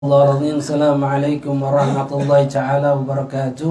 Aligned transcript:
السلام 0.00 1.04
عليكم 1.04 1.62
ورحمة 1.62 2.08
الله 2.08 2.40
تعالى 2.48 2.88
وبركاته 2.92 3.70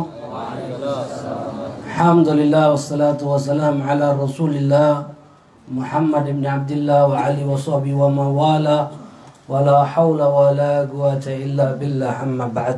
الحمد 1.90 2.28
لله 2.30 2.64
والصلاة 2.70 3.18
والسلام 3.18 3.82
على 3.82 4.14
رسول 4.14 4.54
الله 4.54 5.10
محمد 5.74 6.26
بن 6.38 6.46
عبد 6.46 6.72
الله 6.72 7.02
وعلي 7.08 7.44
وصحبه 7.50 7.94
ومن 7.98 8.28
والاه 8.38 8.88
ولا 9.50 9.84
حول 9.90 10.22
ولا 10.22 10.86
قوة 10.86 11.26
إلا 11.26 11.74
بالله 11.82 12.14
أما 12.22 12.46
بعد 12.54 12.78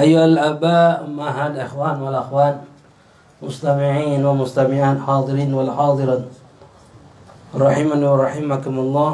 أيها 0.00 0.24
الآباء 0.24 1.04
أمهات 1.04 1.52
الإخوان 1.52 1.96
والأخوان 2.00 2.54
مستمعين 3.44 4.24
ومستمعات 4.24 4.98
حاضرين 5.04 5.52
والحاضرات 5.52 6.24
رحمني 7.60 8.06
ورحمكم 8.08 8.74
الله 8.78 9.10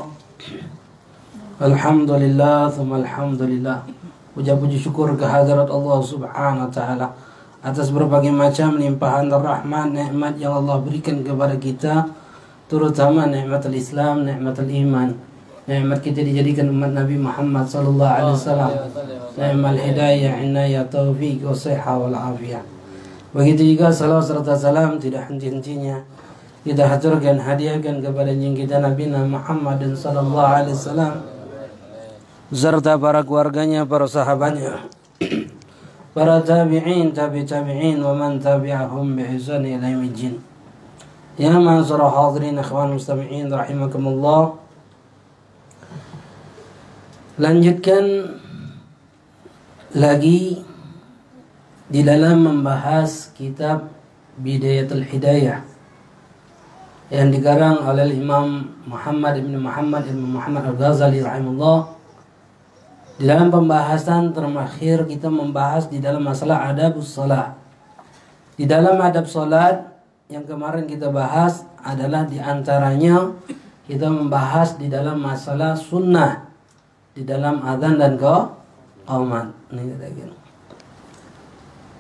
Alhamdulillah, 1.63 2.67
alhamdulillah. 2.67 3.87
Puja-puji 4.35 4.75
syukur 4.75 5.15
kehadirat 5.15 5.71
Allah 5.71 5.99
Subhanahu 6.03 6.67
wa 6.67 6.71
taala 6.75 7.15
atas 7.63 7.95
berbagai 7.95 8.35
macam 8.35 8.75
limpahan 8.75 9.31
rahmat 9.31 9.95
nikmat 9.95 10.35
yang 10.43 10.59
Allah 10.59 10.83
berikan 10.83 11.23
kepada 11.23 11.55
kita, 11.55 12.11
terutama 12.67 13.31
nikmat 13.31 13.63
Islam, 13.71 14.27
nikmat 14.27 14.59
iman. 14.67 15.15
Nikmat 15.71 15.99
kita 16.03 16.27
dijadikan 16.27 16.75
umat 16.75 16.91
Nabi 16.91 17.23
Muhammad 17.23 17.71
sallallahu 17.71 18.03
alaihi 18.19 18.35
wasallam. 18.35 18.73
Nikmat 19.39 19.75
hidayah, 19.79 20.35
inayah, 20.43 20.85
taufik, 20.91 21.39
wasihah 21.47 21.95
wal 21.95 22.13
afiyah. 22.13 22.67
Begitu 23.31 23.79
juga 23.79 23.95
salawat 23.95 24.27
serta 24.27 24.59
salam 24.59 24.99
tidak 24.99 25.31
henti-hentinya 25.31 26.03
kita 26.65 26.81
haturkan 26.89 27.37
hadiahkan 27.37 28.01
kepada 28.01 28.33
kita 28.33 28.81
Nabi 28.81 29.05
Muhammad 29.13 29.85
sallallahu 29.85 30.49
alaihi 30.49 30.73
wasallam 30.73 31.34
serta 32.53 33.01
para 33.01 33.25
keluarganya, 33.25 33.89
para 33.89 34.05
sahabatnya, 34.05 34.85
para 36.13 36.45
tabi'in, 36.45 37.15
tabi 37.17 37.47
tabi'in, 37.47 38.03
wa 38.03 38.13
man 38.13 38.37
tabi'ahum 38.37 39.17
bi 39.17 39.25
ihsan 39.37 39.65
ila 39.65 39.89
yaumil 39.89 40.41
Ya 41.35 41.51
ma'asara 41.59 42.07
hadirin 42.07 42.55
akhwan 42.63 42.95
mustami'in 42.95 43.51
rahimakumullah. 43.51 44.55
Lanjutkan 47.43 48.39
lagi 49.99 50.63
di 51.91 52.01
dalam 52.07 52.47
membahas 52.47 53.35
kitab 53.35 53.91
Bidayatul 54.39 55.03
Hidayah 55.03 55.67
yang 57.11 57.31
dikarang 57.31 57.83
oleh 57.87 58.15
Imam 58.15 58.75
Muhammad 58.87 59.39
ibn 59.39 59.55
Muhammad 59.59 60.07
ibn 60.11 60.35
Muhammad 60.35 60.75
Al-Ghazali 60.75 61.23
rahimahullah 61.23 61.94
di 63.15 63.31
dalam 63.31 63.47
pembahasan 63.47 64.35
terakhir 64.35 65.07
kita 65.07 65.31
membahas 65.31 65.87
di 65.87 66.03
dalam 66.03 66.27
masalah 66.27 66.67
adab 66.67 66.99
salat. 66.99 67.55
Di 68.59 68.67
dalam 68.67 68.99
adab 68.99 69.27
salat 69.31 69.87
yang 70.27 70.43
kemarin 70.43 70.87
kita 70.87 71.15
bahas 71.15 71.63
adalah 71.79 72.27
di 72.27 72.43
antaranya 72.43 73.31
kita 73.87 74.11
membahas 74.11 74.75
di 74.81 74.91
dalam 74.91 75.23
masalah 75.23 75.79
sunnah 75.79 76.51
di 77.15 77.23
dalam 77.23 77.63
adzan 77.63 77.95
dan 78.03 78.19
ke 78.19 78.35
qamat. 79.07 79.47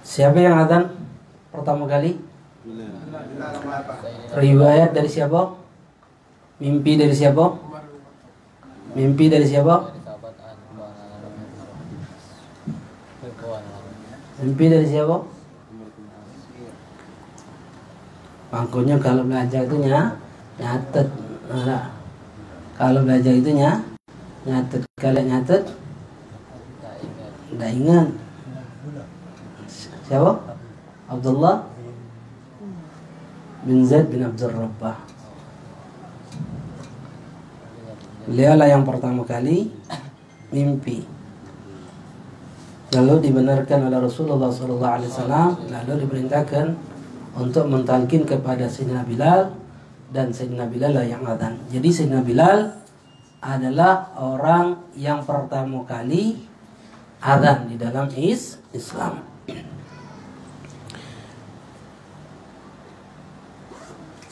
Siapa 0.02 0.38
yang 0.42 0.66
adzan 0.66 0.90
pertama 1.54 1.86
kali? 1.86 2.18
Riwayat 4.34 4.90
dari 4.90 5.06
siapa? 5.06 5.54
Mimpi 6.58 6.98
dari 6.98 7.14
siapa? 7.14 7.54
Mimpi 8.98 9.30
dari 9.30 9.46
siapa? 9.46 9.94
Mimpi 14.34 14.66
dari 14.66 14.86
siapa? 14.90 15.22
Pangkunya 18.50 18.98
kalau 18.98 19.22
belajar 19.22 19.62
itu 19.62 19.78
ny 19.78 19.90
nyatet. 20.58 21.06
Kalau 22.74 23.00
belajar 23.06 23.33
itu 23.34 23.50
ny 23.55 23.62
nyatet. 24.46 24.83
Kalau 24.98 25.22
nyatet 25.22 25.62
tidak 27.55 27.70
ingat. 27.78 28.08
Siapa? 30.11 30.33
Abdullah 31.06 31.70
bin 33.62 33.86
Zaid 33.86 34.11
bin 34.11 34.27
Abdul 34.27 34.51
Rabbah. 34.51 34.98
Beliaulah 38.27 38.66
yang 38.66 38.83
pertama 38.83 39.22
kali 39.22 39.70
mimpi 40.51 41.14
lalu 42.94 43.30
dibenarkan 43.30 43.90
oleh 43.90 43.98
Rasulullah 43.98 44.48
SAW 44.55 45.58
lalu 45.66 45.92
diperintahkan 46.06 46.66
untuk 47.34 47.66
mentalkin 47.66 48.22
kepada 48.22 48.70
Sayyidina 48.70 49.02
Bilal 49.02 49.50
dan 50.14 50.30
Sayyidina 50.30 50.70
Bilal 50.70 50.94
lah 50.94 51.06
yang 51.06 51.27
adzan. 51.27 51.58
Jadi 51.74 51.88
Sayyidina 51.90 52.22
Bilal 52.22 52.70
adalah 53.42 54.14
orang 54.14 54.94
yang 54.94 55.27
pertama 55.27 55.83
kali 55.83 56.38
adzan 57.18 57.66
di 57.66 57.77
dalam 57.77 58.06
is 58.14 58.62
Islam. 58.70 59.34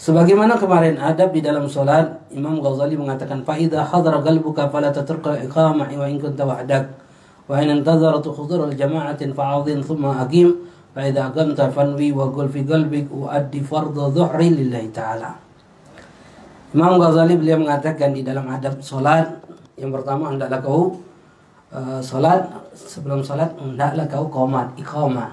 Sebagaimana 0.03 0.59
kemarin 0.59 0.99
adab 0.99 1.31
di 1.31 1.39
dalam 1.39 1.71
solat, 1.71 2.27
Imam 2.35 2.59
Ghazali 2.59 2.99
mengatakan 2.99 3.47
faida 3.47 3.87
hadra 3.87 4.19
qalbuka 4.19 4.67
fala 4.67 4.91
tatrqa 4.91 5.39
iqamah 5.47 5.87
wa 5.95 6.07
in 6.11 6.19
kunta 6.19 6.43
wahdak. 6.43 7.02
وإن 7.48 7.70
انتظرت 7.80 8.26
حضور 8.28 8.60
الجماعة 8.76 9.22
فعظم 9.32 9.80
ثم 9.82 10.04
أقيم 10.06 10.50
فإذا 10.96 11.24
قمت 11.32 11.60
فانوي 11.62 12.12
وقل 12.12 12.48
في 12.50 12.62
قلبك 12.68 13.08
وأدي 13.12 13.60
فرض 13.64 13.96
ظهري 13.96 14.50
لله 14.50 14.86
تعالى 14.94 15.32
Imam 16.76 17.00
Ghazali 17.00 17.40
beliau 17.40 17.64
mengatakan 17.64 18.12
di 18.12 18.28
dalam 18.28 18.44
adab 18.52 18.84
solat 18.84 19.40
yang 19.80 19.88
pertama 19.88 20.36
hendaklah 20.36 20.60
kau 20.60 21.00
uh, 21.72 22.04
solat 22.04 22.44
sebelum 22.76 23.24
solat 23.24 23.56
hendaklah 23.56 24.04
kau 24.12 24.28
komat 24.28 24.76
iqamah 24.76 25.32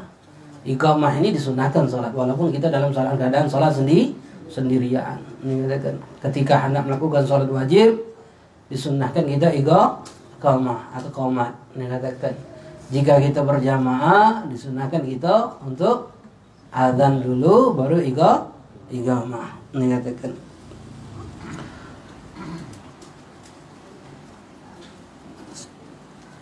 iqamah 0.63 1.11
ini 1.19 1.35
disunahkan 1.35 1.91
solat 1.91 2.15
walaupun 2.15 2.55
kita 2.55 2.71
dalam 2.71 2.95
salah 2.95 3.19
keadaan 3.19 3.51
solat 3.51 3.75
sendiri 3.75 4.15
sendirian 4.47 5.19
ini 5.43 5.67
ketika 6.23 6.71
hendak 6.71 6.87
melakukan 6.87 7.27
solat 7.27 7.51
wajib 7.51 7.99
disunahkan 8.71 9.27
kita 9.27 9.51
iqamah 9.59 10.07
Kamah 10.40 10.96
atau 10.96 11.12
komat 11.12 11.52
mengatakan 11.76 12.32
jika 12.90 13.20
kita 13.20 13.44
berjamaah 13.44 14.48
disunahkan 14.48 15.04
kita 15.04 15.60
untuk 15.62 16.10
adzan 16.72 17.22
dulu 17.22 17.76
baru 17.76 18.00
iga 18.02 18.48
igamah 18.90 19.60
mengatakan 19.76 20.34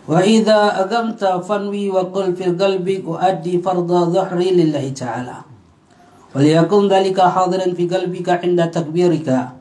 Wa 0.08 0.24
idza 0.24 0.72
agamta 0.72 1.36
fanwi 1.44 1.92
wa 1.92 2.00
qul 2.08 2.32
fil 2.32 2.56
qalbi 2.56 3.04
uaddi 3.04 3.60
fardha 3.60 4.08
dhuhri 4.08 4.56
lillahi 4.56 4.96
ta'ala. 4.96 5.44
Waliyakun 6.32 6.88
dhalika 6.88 7.28
hadiran 7.28 7.76
fi 7.76 7.84
qalbika 7.84 8.40
inda 8.40 8.72
takbirika. 8.72 9.52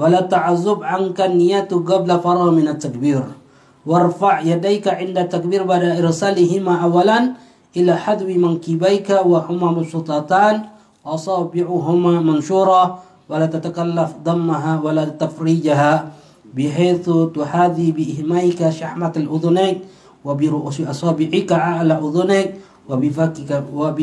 Wala 0.00 0.24
ta'azzub 0.24 0.80
anka 0.80 1.28
niyatu 1.28 1.84
qabla 1.84 2.16
faragh 2.16 2.48
min 2.48 2.72
at-takbir. 2.72 3.39
Warfa' 3.86 4.44
yadayka 4.44 5.00
inda 5.00 5.24
takbir 5.24 5.64
pada 5.64 5.96
irsalihima 5.96 6.80
awalan 6.84 7.36
ila 7.72 7.96
hadwi 7.96 8.36
mankibaika 8.36 9.22
wa 9.22 9.40
huma 9.46 9.72
mabsutatan 9.72 10.68
asabi'uhuma 11.06 12.20
manshura 12.20 13.00
wala 13.30 13.46
tatakallaf 13.46 14.20
dammaha 14.26 14.82
wala 14.82 15.06
tafrijaha 15.06 16.12
bihaythu 16.50 17.30
tuhadhi 17.30 17.94
biihmaika 17.94 18.74
syahmat 18.74 19.16
al-udhunaik 19.22 19.86
wa 20.26 20.34
bi 20.34 20.50
ru'usi 20.50 20.84
asabi'ika 20.84 21.80
ala 21.80 22.02
udhunaik 22.02 22.58
wa 22.90 22.98
bifakika 22.98 23.62
wa 23.70 23.94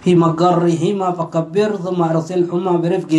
في 0.00 0.14
مقرهما 0.14 1.08
فكبر 1.10 1.70
ثم 1.76 2.00
أرسلهما 2.02 2.72
برفق. 2.82 3.12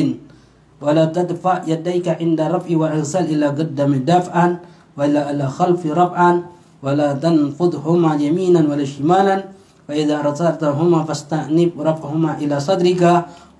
ولا 0.82 1.06
تدفع 1.06 1.62
يديك 1.68 2.08
عند 2.08 2.40
رفع 2.42 2.70
وإرسال 2.78 3.26
إلى 3.30 3.48
قدام 3.48 3.92
دفعا 4.02 4.48
ولا 4.98 5.32
إلى 5.32 5.46
خلف 5.48 5.82
رفعا. 5.86 6.32
ولا 6.82 7.14
تنفضهما 7.14 8.12
يمينا 8.16 8.62
ولا 8.66 8.86
شمالا. 8.86 9.38
فإذا 9.88 10.20
أرسلتهما 10.20 11.04
فاستأنف 11.04 11.72
رفعهما 11.80 12.32
إلى 12.38 12.56
صدرك 12.60 13.04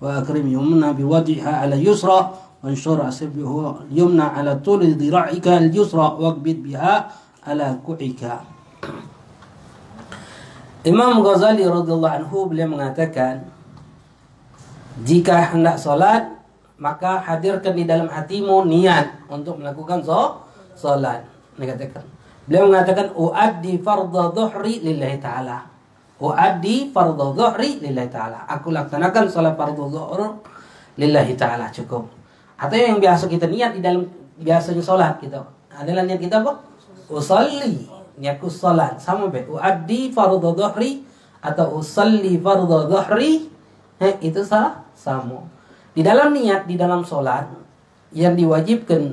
وأكرم 0.02 0.48
يمنى 0.48 0.90
بوضعها 0.94 1.52
على 1.62 1.76
اليسرى 1.76 2.20
وانشر 2.64 3.08
أصبعه 3.08 3.76
اليمنى 3.92 4.22
على 4.22 4.56
طول 4.66 4.82
ذراعك 4.96 5.48
اليسرى 5.48 6.08
واقبض 6.20 6.58
بها 6.66 6.94
على 7.48 7.78
كعك 7.88 8.22
Imam 10.82 11.22
Ghazali 11.22 11.62
radhiyallahu 11.62 12.16
anhu 12.26 12.50
beliau 12.50 12.74
mengatakan 12.74 13.46
jika 15.06 15.54
hendak 15.54 15.78
sholat 15.78 16.42
maka 16.82 17.22
hadirkan 17.22 17.78
di 17.78 17.86
dalam 17.86 18.10
hatimu 18.10 18.66
niat 18.66 19.30
untuk 19.30 19.62
melakukan 19.62 20.02
salat. 20.74 21.22
Dikatakan. 21.54 22.02
Beliau 22.50 22.74
mengatakan 22.74 23.14
uaddi 23.14 23.78
fardhu 23.78 24.34
dhuhri 24.34 24.82
lillahi 24.82 25.22
taala. 25.22 25.70
Uaddi 26.18 26.90
fardhu 26.90 27.38
dhuhri 27.38 27.78
lillahi 27.86 28.10
taala. 28.10 28.50
Aku 28.50 28.74
laksanakan 28.74 29.30
salat 29.30 29.54
fardhu 29.54 29.94
dhuhr 29.94 30.42
lillahi 30.98 31.38
taala 31.38 31.70
cukup. 31.70 32.10
Atau 32.58 32.82
yang 32.82 32.98
biasa 32.98 33.30
kita 33.30 33.46
niat 33.46 33.78
di 33.78 33.82
dalam 33.86 34.10
biasanya 34.42 34.82
salat 34.82 35.22
kita. 35.22 35.38
Adalah 35.78 36.02
niat 36.10 36.18
kita 36.18 36.42
apa? 36.42 36.66
Usalli. 37.14 38.01
Niatku 38.22 38.46
salat 38.46 39.02
sama 39.02 39.34
be. 39.34 39.42
Uaddi 39.50 40.14
fardhu 40.14 40.54
dhuhri 40.54 41.02
atau 41.42 41.82
usalli 41.82 42.38
fardhu 42.38 42.86
dhuhri. 42.86 43.50
Eh, 43.98 44.14
itu 44.22 44.46
salah 44.46 44.86
sama. 44.94 45.42
Di 45.92 46.06
dalam 46.06 46.32
niat, 46.38 46.70
di 46.70 46.78
dalam 46.78 47.02
sholat 47.02 47.50
yang 48.14 48.38
diwajibkan 48.38 49.12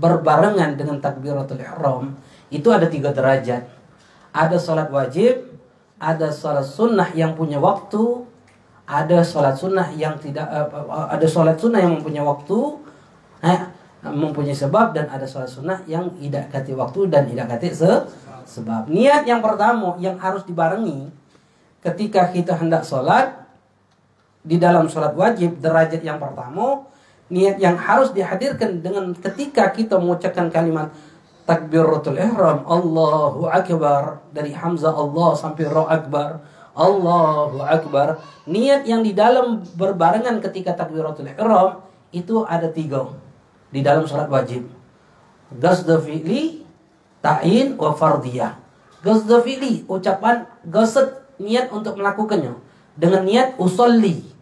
berbarengan 0.00 0.74
dengan 0.74 0.98
takbiratul 0.98 1.60
ihram 1.60 2.16
itu 2.50 2.68
ada 2.72 2.88
tiga 2.88 3.12
derajat. 3.12 3.68
Ada 4.32 4.56
sholat 4.60 4.88
wajib, 4.92 5.56
ada 5.96 6.28
sholat 6.28 6.66
sunnah 6.66 7.08
yang 7.16 7.32
punya 7.32 7.56
waktu, 7.56 8.26
ada 8.84 9.24
sholat 9.24 9.56
sunnah 9.56 9.88
yang 9.96 10.14
tidak, 10.20 10.46
uh, 10.50 11.08
ada 11.08 11.24
sholat 11.24 11.56
sunnah 11.56 11.80
yang 11.80 11.96
mempunyai 11.98 12.22
waktu, 12.22 12.58
eh, 13.42 13.60
mempunyai 14.04 14.54
sebab 14.54 14.94
dan 14.94 15.10
ada 15.10 15.26
sholat 15.26 15.50
sunnah 15.50 15.80
yang 15.88 16.06
tidak 16.20 16.52
kati 16.52 16.76
waktu 16.76 17.10
dan 17.10 17.26
tidak 17.26 17.56
kati 17.56 17.72
se 17.74 17.90
sebab. 18.46 18.88
Niat 18.88 19.26
yang 19.26 19.42
pertama 19.42 19.98
yang 19.98 20.16
harus 20.16 20.46
dibarengi 20.46 21.10
ketika 21.84 22.30
kita 22.30 22.56
hendak 22.58 22.82
sholat 22.82 23.46
di 24.46 24.58
dalam 24.58 24.86
sholat 24.86 25.14
wajib 25.18 25.58
derajat 25.58 26.02
yang 26.06 26.22
pertama 26.22 26.86
niat 27.26 27.58
yang 27.58 27.74
harus 27.74 28.14
dihadirkan 28.14 28.78
dengan 28.78 29.10
ketika 29.14 29.74
kita 29.74 29.98
mengucapkan 29.98 30.46
kalimat 30.50 30.94
takbiratul 31.46 32.18
ihram 32.18 32.62
Allahu 32.66 33.50
akbar 33.50 34.22
dari 34.30 34.54
Hamzah 34.54 34.94
Allah 34.94 35.30
sampai 35.34 35.66
Ra 35.66 35.90
akbar 35.90 36.42
Allahu 36.78 37.62
akbar 37.62 38.22
niat 38.46 38.86
yang 38.86 39.02
di 39.02 39.10
dalam 39.14 39.66
berbarengan 39.74 40.38
ketika 40.42 40.74
takbiratul 40.74 41.26
ihram 41.26 41.82
itu 42.14 42.46
ada 42.46 42.70
tiga 42.70 43.10
di 43.74 43.82
dalam 43.82 44.06
sholat 44.06 44.30
wajib 44.30 44.70
gasda 45.58 45.98
fi'li 45.98 46.65
ta'in 47.26 47.74
wa 47.74 47.90
fardiyah 47.90 48.54
gasda 49.02 49.42
fi'li 49.42 49.82
ucapan 49.90 50.46
gasad 50.62 51.26
niat 51.42 51.74
untuk 51.74 51.98
melakukannya 51.98 52.54
dengan 52.94 53.26
niat 53.26 53.58
usolli 53.58 54.36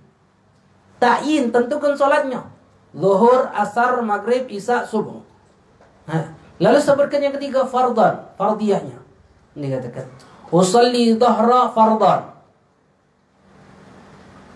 Ta'in, 1.04 1.52
tentukan 1.52 1.92
sholatnya. 1.92 2.48
Zuhur, 2.96 3.52
asar, 3.52 4.00
maghrib, 4.00 4.48
isya, 4.48 4.88
subuh. 4.88 5.20
Lalu 6.56 6.78
sebutkan 6.81 7.20
yang 7.20 7.36
ketiga, 7.36 7.69
fardan. 7.69 8.25
Fardiyahnya. 8.40 9.04
Ini 9.52 9.69
katakan. 9.69 10.08
Usalli 10.48 11.12
dhahra 11.20 11.69
fardan. 11.76 12.32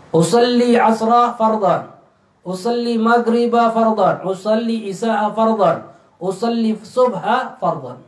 Usalli 0.09 0.81
asra 0.81 1.37
fardan. 1.37 1.93
Usalli 2.41 2.97
maghriba 2.97 3.69
fardan. 3.69 4.25
Usalli 4.25 4.89
isya'a 4.89 5.37
fardan. 5.37 5.85
Usalli 6.17 6.73
subha 6.81 7.61
fardan. 7.61 8.08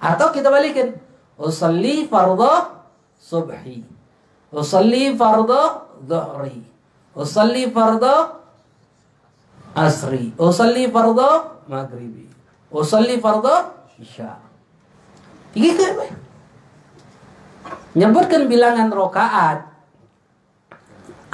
Atau 0.00 0.32
kita 0.32 0.48
balikin. 0.48 0.96
Usalli 1.36 2.08
fardha 2.08 2.84
subhi. 3.20 3.84
Usalli 4.48 5.12
fardha 5.14 5.86
dhuhri. 6.00 6.64
Usalli 7.12 7.68
farda 7.68 8.40
asri. 9.76 10.32
Usalli 10.40 10.88
farda 10.88 11.60
maghribi. 11.68 12.26
Usalli 12.72 13.20
farda 13.20 13.76
isya. 14.00 14.40
Tiga 15.52 15.74
kan? 15.98 16.14
Nyebutkan 17.90 18.46
bilangan 18.46 18.94
rokaat, 18.94 19.66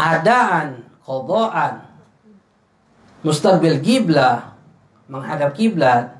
adaan, 0.01 0.89
kodoan, 1.05 1.85
mustaqbil 3.21 3.85
kiblah, 3.85 4.57
menghadap 5.05 5.53
kiblat, 5.53 6.16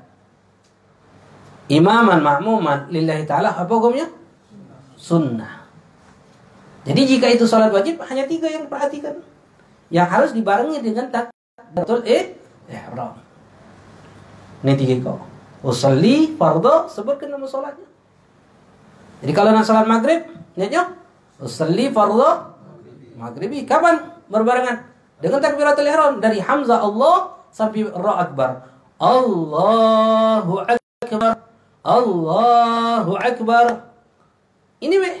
imaman, 1.67 2.19
makmuman, 2.23 2.87
lillahi 2.91 3.23
ta'ala, 3.27 3.55
apa 3.55 3.71
hukumnya? 3.71 4.07
Sunnah. 4.97 5.67
Jadi 6.87 7.01
jika 7.03 7.27
itu 7.27 7.43
salat 7.43 7.69
wajib, 7.75 7.99
hanya 8.07 8.23
tiga 8.23 8.47
yang 8.47 8.71
perhatikan 8.71 9.19
yang 9.91 10.07
harus 10.07 10.31
dibarengi 10.31 10.79
dengan 10.79 11.11
takbiratul 11.11 12.03
ihram. 12.07 13.19
Ini 14.63 14.73
tiga 14.79 14.95
kau. 15.03 15.19
Usalli 15.67 16.39
fardhu 16.39 16.87
sebutkan 16.87 17.27
nama 17.27 17.43
salatnya. 17.43 17.87
Jadi 19.19 19.31
kalau 19.35 19.51
nak 19.51 19.67
salat 19.67 19.83
maghrib, 19.83 20.31
niatnya 20.55 20.95
usalli 21.43 21.91
fardhu 21.91 22.55
maghribi. 23.19 23.67
Kapan 23.67 24.23
berbarengan? 24.31 24.87
Dengan 25.19 25.43
takbiratul 25.43 25.87
ihram 25.91 26.13
dari 26.23 26.39
Hamzah 26.39 26.79
Allah 26.87 27.35
sampai 27.51 27.83
Ra 27.89 28.23
akbar. 28.23 28.63
Allahu 29.01 30.63
akbar. 30.63 31.46
Allahu 31.87 33.15
akbar. 33.15 33.95
Ini 34.83 34.95
be. 34.99 35.11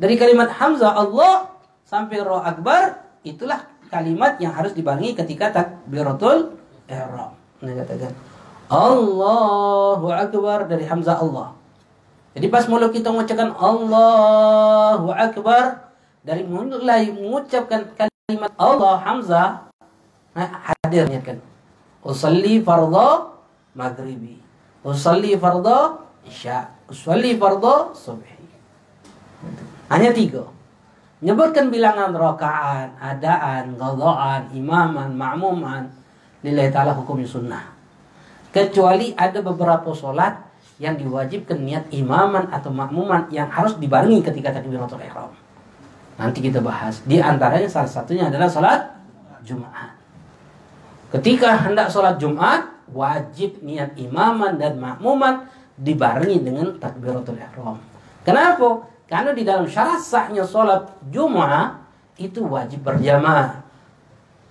Dari 0.00 0.16
kalimat 0.16 0.48
Hamzah 0.48 0.96
Allah 0.96 1.52
sampai 1.84 2.24
Ra 2.24 2.40
akbar 2.40 3.04
itulah 3.20 3.68
kalimat 3.92 4.40
yang 4.40 4.56
harus 4.56 4.72
dibarengi 4.72 5.12
ketika 5.12 5.52
takbiratul 5.52 6.56
ihram. 6.88 7.36
Nah, 7.60 7.74
katakan 7.84 8.12
Allahu 8.72 10.08
akbar 10.08 10.64
dari 10.64 10.88
Hamzah 10.88 11.20
Allah. 11.20 11.52
Jadi 12.32 12.46
pas 12.48 12.64
mulut 12.70 12.94
kita 12.94 13.12
mengucapkan 13.12 13.52
Allahu 13.52 15.12
akbar 15.12 15.92
dari 16.24 16.46
mulai 16.48 17.12
mengucapkan 17.12 17.92
kalimat 17.92 18.52
Allah 18.56 18.94
Hamzah 19.04 19.48
nah, 20.32 20.48
hadirnya 20.72 21.20
kan. 21.20 21.42
Usalli 22.00 22.62
fardhu 22.64 23.34
maghribi. 23.76 24.47
Usalli 24.88 25.36
fardhu 25.36 26.00
isya. 26.24 26.64
Usalli 26.88 27.36
fardhu 27.36 27.92
subhi. 27.92 28.40
Hanya 29.92 30.16
tiga. 30.16 30.48
Menyebutkan 31.20 31.68
bilangan 31.68 32.14
rokaan, 32.14 32.94
adaan, 32.96 33.76
qadaan, 33.76 34.48
imaman, 34.54 35.12
ma'muman. 35.12 35.84
Lillahi 36.40 36.70
ta'ala 36.72 36.94
hukumnya 36.94 37.26
sunnah. 37.26 37.64
Kecuali 38.54 39.12
ada 39.18 39.42
beberapa 39.44 39.90
sholat 39.92 40.40
yang 40.78 40.94
diwajibkan 40.94 41.58
niat 41.58 41.90
imaman 41.90 42.48
atau 42.54 42.70
makmuman 42.70 43.26
yang 43.34 43.50
harus 43.50 43.74
dibarengi 43.82 44.22
ketika 44.22 44.54
takbiratul 44.54 45.02
ihram. 45.02 45.34
Nanti 46.16 46.38
kita 46.38 46.62
bahas. 46.62 47.02
Di 47.02 47.18
antaranya 47.18 47.66
salah 47.66 47.90
satunya 47.90 48.30
adalah 48.30 48.46
sholat 48.46 48.80
Jumat. 49.42 49.98
Ketika 51.10 51.66
hendak 51.66 51.90
sholat 51.90 52.14
Jumat, 52.22 52.77
wajib 52.92 53.60
niat 53.64 53.96
imaman 53.98 54.56
dan 54.56 54.76
makmuman 54.80 55.48
dibarengi 55.78 56.42
dengan 56.42 56.74
takbiratul 56.76 57.38
ihram. 57.38 57.78
Kenapa? 58.26 58.84
Karena 59.08 59.32
di 59.32 59.42
dalam 59.46 59.64
syarat 59.64 60.02
sahnya 60.02 60.44
sholat 60.44 60.90
Jum'ah 61.08 61.80
itu 62.20 62.44
wajib 62.44 62.84
berjamaah. 62.84 63.64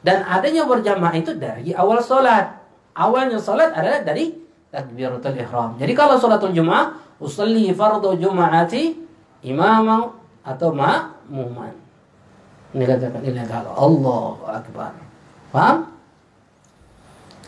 Dan 0.02 0.24
adanya 0.24 0.66
berjamaah 0.66 1.14
itu 1.14 1.36
dari 1.36 1.76
awal 1.76 2.02
sholat. 2.02 2.58
Awalnya 2.98 3.38
sholat 3.38 3.76
adalah 3.76 4.02
dari 4.02 4.34
takbiratul 4.74 5.38
ihram. 5.38 5.78
Jadi 5.78 5.94
kalau 5.94 6.18
sholatul 6.18 6.56
Jum'ah, 6.56 6.96
usalli 7.22 7.70
fardu 7.76 8.18
Jum'ati 8.18 8.98
imamah 9.46 10.16
atau 10.48 10.72
ma'muman. 10.74 11.76
Ini 12.74 12.84
katakan 12.84 13.22
ini 13.24 13.40
adalah 13.42 13.74
Allah 13.78 14.34
Akbar. 14.64 14.94
Paham? 15.52 15.97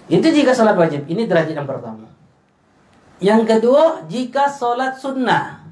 Itu 0.09 0.25
jika 0.25 0.51
sholat 0.51 0.73
wajib. 0.73 1.05
Ini 1.05 1.29
derajat 1.29 1.53
yang 1.53 1.69
pertama. 1.69 2.09
Yang 3.21 3.41
kedua, 3.45 4.09
jika 4.09 4.49
sholat 4.49 4.97
sunnah. 4.97 5.69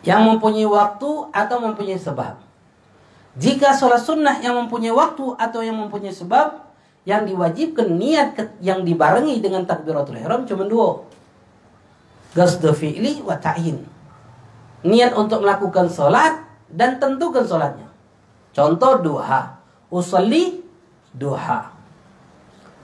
Yang 0.00 0.20
mempunyai 0.24 0.64
waktu 0.64 1.10
atau 1.28 1.56
mempunyai 1.60 2.00
sebab. 2.00 2.40
Jika 3.36 3.76
sholat 3.76 4.00
sunnah 4.00 4.40
yang 4.40 4.56
mempunyai 4.56 4.90
waktu 4.90 5.36
atau 5.36 5.60
yang 5.60 5.76
mempunyai 5.76 6.10
sebab, 6.10 6.72
yang 7.04 7.28
diwajibkan 7.28 7.96
niat 7.96 8.36
yang 8.60 8.84
dibarengi 8.84 9.40
dengan 9.40 9.64
takbiratul 9.64 10.16
ihram 10.16 10.44
cuma 10.48 10.64
dua. 10.68 11.04
Gasdu 12.32 12.72
fi'li 12.72 13.20
wa 13.24 13.36
ta'in. 13.36 13.80
Niat 14.88 15.12
untuk 15.12 15.44
melakukan 15.44 15.92
sholat 15.92 16.48
dan 16.72 16.96
tentukan 16.96 17.44
sholatnya. 17.44 17.92
Contoh 18.56 19.04
duha. 19.04 19.60
Usalli 19.90 20.62
duha. 21.12 21.79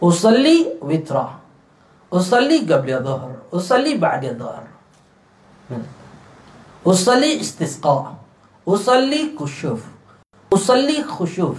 Usalli 0.01 0.77
witra. 0.83 1.41
Usalli 2.13 2.67
qabla 2.69 3.01
dhuhr. 3.01 3.33
Usalli 3.53 3.97
ba'da 3.97 4.31
dhuhr. 4.37 4.65
Hmm. 5.69 5.85
Usalli 6.85 7.41
istisqa. 7.41 8.15
Usalli 8.67 9.35
kusyuf. 9.35 9.83
Usalli 10.53 11.03
khusyuf. 11.03 11.59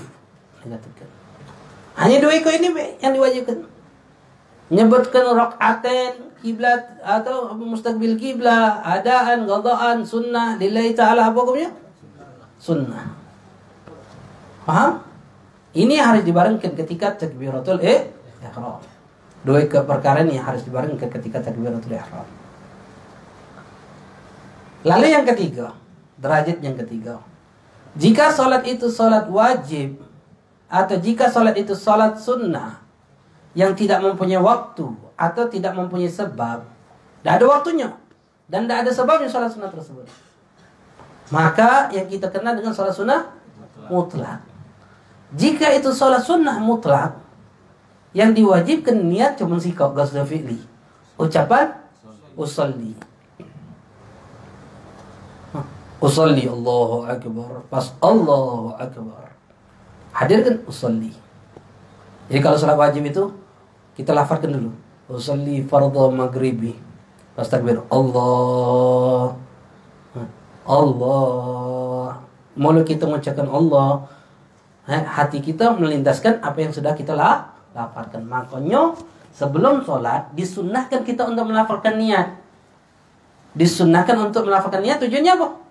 Hanya 1.98 2.18
dua 2.22 2.34
ikut 2.38 2.54
ini 2.62 2.70
yang 3.02 3.18
diwajibkan. 3.18 3.66
Menyebutkan 4.68 5.24
rakaatain 5.32 6.28
kiblat 6.44 7.00
atau 7.02 7.56
mustaqbil 7.56 8.20
kiblat, 8.20 8.84
adaan, 8.84 9.48
qadaan, 9.48 10.04
sunnah 10.04 10.60
lillahi 10.60 10.92
taala 10.92 11.32
apa 11.32 11.40
hukumnya? 11.40 11.72
Sunnah. 12.60 13.16
Paham? 14.68 15.00
Ini 15.72 15.96
harus 16.04 16.28
dibarengkan 16.28 16.76
ketika 16.76 17.16
takbiratul 17.16 17.80
eh 17.80 18.17
ihram. 18.42 18.82
Dua 19.46 19.64
perkara 19.64 20.26
ini 20.26 20.42
harus 20.42 20.66
dibarengkan 20.66 21.08
ketika 21.08 21.40
takbiratul 21.40 21.94
ihram. 21.94 22.28
Lalu 24.86 25.08
yang 25.12 25.26
ketiga, 25.26 25.74
derajat 26.22 26.58
yang 26.62 26.78
ketiga. 26.78 27.22
Jika 27.98 28.30
sholat 28.30 28.62
itu 28.70 28.88
sholat 28.94 29.26
wajib 29.28 29.98
atau 30.70 30.96
jika 31.02 31.28
sholat 31.34 31.58
itu 31.58 31.74
sholat 31.74 32.16
sunnah 32.22 32.78
yang 33.58 33.74
tidak 33.74 34.06
mempunyai 34.06 34.38
waktu 34.38 34.86
atau 35.18 35.44
tidak 35.50 35.74
mempunyai 35.74 36.12
sebab, 36.12 36.62
tidak 37.26 37.34
ada 37.42 37.46
waktunya 37.50 37.90
dan 38.46 38.70
tidak 38.70 38.86
ada 38.86 38.92
sebabnya 38.94 39.30
sholat 39.30 39.50
sunnah 39.50 39.72
tersebut. 39.74 40.06
Maka 41.34 41.92
yang 41.92 42.08
kita 42.08 42.32
kenal 42.32 42.56
dengan 42.56 42.72
sholat 42.72 42.94
sunnah 42.94 43.34
mutlak. 43.92 44.40
Jika 45.36 45.76
itu 45.76 45.92
sholat 45.92 46.24
sunnah 46.24 46.62
mutlak, 46.62 47.27
yang 48.18 48.34
diwajibkan 48.34 48.98
niat 48.98 49.38
cuma 49.38 49.62
sikap 49.62 49.94
gasda 49.94 50.26
fi'li. 50.26 50.58
Ucapan 51.22 51.78
usalli. 52.34 52.98
Usalli 56.02 56.50
Allahu 56.50 57.06
Akbar. 57.06 57.62
Pas 57.70 57.94
Allahu 58.02 58.74
Akbar. 58.74 59.38
Hadirkan 60.18 60.66
usalli. 60.66 61.14
Jadi 62.26 62.42
kalau 62.42 62.58
sholat 62.58 62.78
wajib 62.78 63.06
itu 63.06 63.30
kita 63.94 64.18
lafazkan 64.18 64.50
dulu. 64.50 64.74
Usalli 65.14 65.62
fardhu 65.62 66.10
maghribi. 66.10 66.74
Pas 67.38 67.46
takbir 67.46 67.86
Allah. 67.94 69.38
Allah. 70.66 72.18
Mulut 72.58 72.82
kita 72.82 73.06
mengucapkan 73.06 73.46
Allah. 73.46 74.10
Hati 74.90 75.38
kita 75.38 75.78
melindaskan 75.78 76.42
apa 76.42 76.66
yang 76.66 76.74
sudah 76.74 76.98
kita 76.98 77.12
lah, 77.12 77.57
lafalkan. 77.78 78.26
Makanya 78.26 78.98
sebelum 79.30 79.86
sholat 79.86 80.34
disunahkan 80.34 81.06
kita 81.06 81.30
untuk 81.30 81.46
melafalkan 81.54 82.02
niat. 82.02 82.34
Disunahkan 83.54 84.18
untuk 84.18 84.50
melafalkan 84.50 84.82
niat 84.82 84.98
tujuannya 84.98 85.34
apa? 85.38 85.68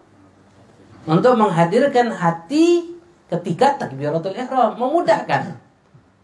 untuk 1.06 1.38
menghadirkan 1.38 2.10
hati 2.10 2.98
ketika 3.30 3.78
takbiratul 3.78 4.34
ihram 4.34 4.74
memudahkan 4.74 5.54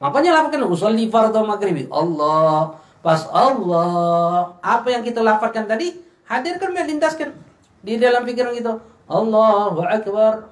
makanya 0.02 0.42
lakukan 0.42 0.66
usolli 0.66 1.06
fardhu 1.06 1.46
maghribi 1.46 1.86
Allah 1.88 2.74
pas 2.98 3.22
Allah 3.30 4.58
apa 4.58 4.90
yang 4.90 5.06
kita 5.06 5.22
lafazkan 5.22 5.70
tadi 5.70 5.94
hadirkan 6.26 6.74
melintaskan 6.74 7.30
di 7.82 7.98
dalam 7.98 8.26
pikiran 8.26 8.54
kita 8.54 8.78
Allahu 9.06 9.82
akbar 9.86 10.50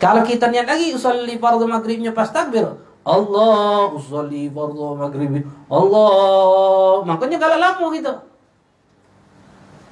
kalau 0.00 0.24
kita 0.24 0.48
niat 0.48 0.68
lagi 0.68 0.96
usolli 0.96 1.36
fardhu 1.36 1.68
maghribnya 1.68 2.16
pas 2.16 2.32
takbir 2.32 2.72
Allah 3.04 3.92
usolli 3.92 4.48
fardhu 4.48 4.96
maghribi. 4.96 5.44
Allah 5.68 7.04
makanya 7.04 7.36
kalau 7.36 7.56
lama 7.60 7.86
gitu. 7.92 8.12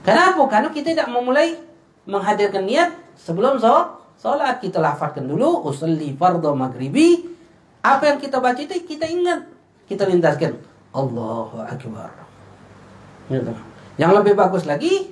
Kenapa? 0.03 0.43
Karena 0.49 0.69
kita 0.73 0.97
tidak 0.97 1.09
memulai 1.13 1.61
menghadirkan 2.09 2.65
niat 2.65 2.91
sebelum 3.15 3.61
sholat 4.17 4.59
kita 4.59 4.81
lafazkan 4.81 5.29
dulu 5.29 5.69
usalli 5.69 6.17
fardhu 6.17 6.57
maghribi. 6.57 7.29
Apa 7.85 8.15
yang 8.15 8.19
kita 8.19 8.41
baca 8.41 8.57
itu 8.57 8.81
kita 8.89 9.05
ingat. 9.05 9.45
Kita 9.85 10.09
lintaskan. 10.09 10.57
Allahu 10.97 11.61
akbar. 11.61 12.11
Gitu. 13.31 13.55
yang 13.97 14.13
lebih 14.13 14.35
bagus 14.35 14.67
lagi 14.67 15.09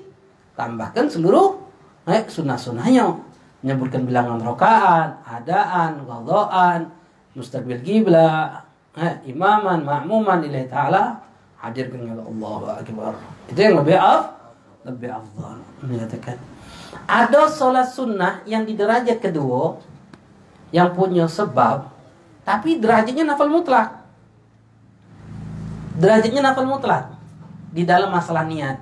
tambahkan 0.59 1.09
seluruh 1.09 1.61
eh, 2.09 2.25
sunnah-sunnahnya. 2.25 3.29
Menyebutkan 3.61 4.09
bilangan 4.09 4.41
rokaan 4.41 5.21
adaan 5.21 6.01
qadaan 6.09 7.00
mustaqbil 7.37 7.83
kiblat 7.83 8.67
eh, 8.99 9.15
imaman 9.31 9.87
ma'muman 9.87 10.43
ilahi 10.43 10.67
ta'ala 10.67 11.19
hadirkan 11.61 12.19
Allahu 12.19 12.67
akbar 12.71 13.15
itu 13.51 13.61
yang 13.61 13.77
lebih 13.79 13.97
af 13.99 14.35
lebih 14.87 15.13
afdal 15.13 15.61
menyatakan 15.85 16.41
ada 17.07 17.47
sholat 17.47 17.91
sunnah 17.91 18.43
yang 18.47 18.67
di 18.67 18.75
derajat 18.75 19.23
kedua 19.23 19.79
yang 20.71 20.95
punya 20.95 21.27
sebab, 21.27 21.91
tapi 22.47 22.79
derajatnya 22.79 23.27
nafal 23.27 23.51
mutlak. 23.51 24.03
Derajatnya 25.99 26.41
nafal 26.51 26.67
mutlak 26.67 27.15
di 27.75 27.83
dalam 27.83 28.11
masalah 28.15 28.47
niat. 28.47 28.79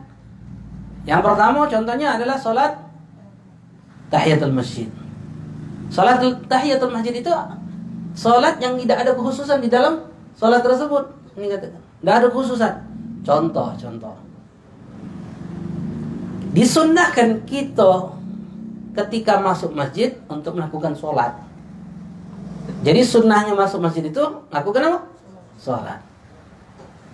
Yang 1.09 1.21
pertama 1.25 1.65
contohnya 1.65 2.21
adalah 2.21 2.37
sholat 2.37 2.77
tahiyatul 4.13 4.53
masjid. 4.53 4.89
Sholat 5.89 6.21
tahiyatul 6.49 6.93
masjid 6.93 7.17
itu 7.17 7.33
sholat 8.19 8.59
yang 8.59 8.75
tidak 8.83 9.07
ada 9.07 9.15
kekhususan 9.15 9.63
di 9.63 9.71
dalam 9.71 10.03
sholat 10.35 10.59
tersebut. 10.67 11.15
Ini 11.39 11.47
katakan, 11.55 11.83
ada 12.03 12.27
kekhususan. 12.27 12.75
Contoh, 13.23 13.71
contoh. 13.79 14.17
Disunnahkan 16.51 17.47
kita 17.47 18.11
ketika 18.99 19.39
masuk 19.39 19.71
masjid 19.79 20.19
untuk 20.27 20.59
melakukan 20.59 20.99
sholat. 20.99 21.39
Jadi 22.83 23.07
sunnahnya 23.07 23.55
masuk 23.55 23.79
masjid 23.79 24.03
itu 24.03 24.23
lakukan 24.51 24.83
apa? 24.91 24.99
Sholat. 25.63 26.03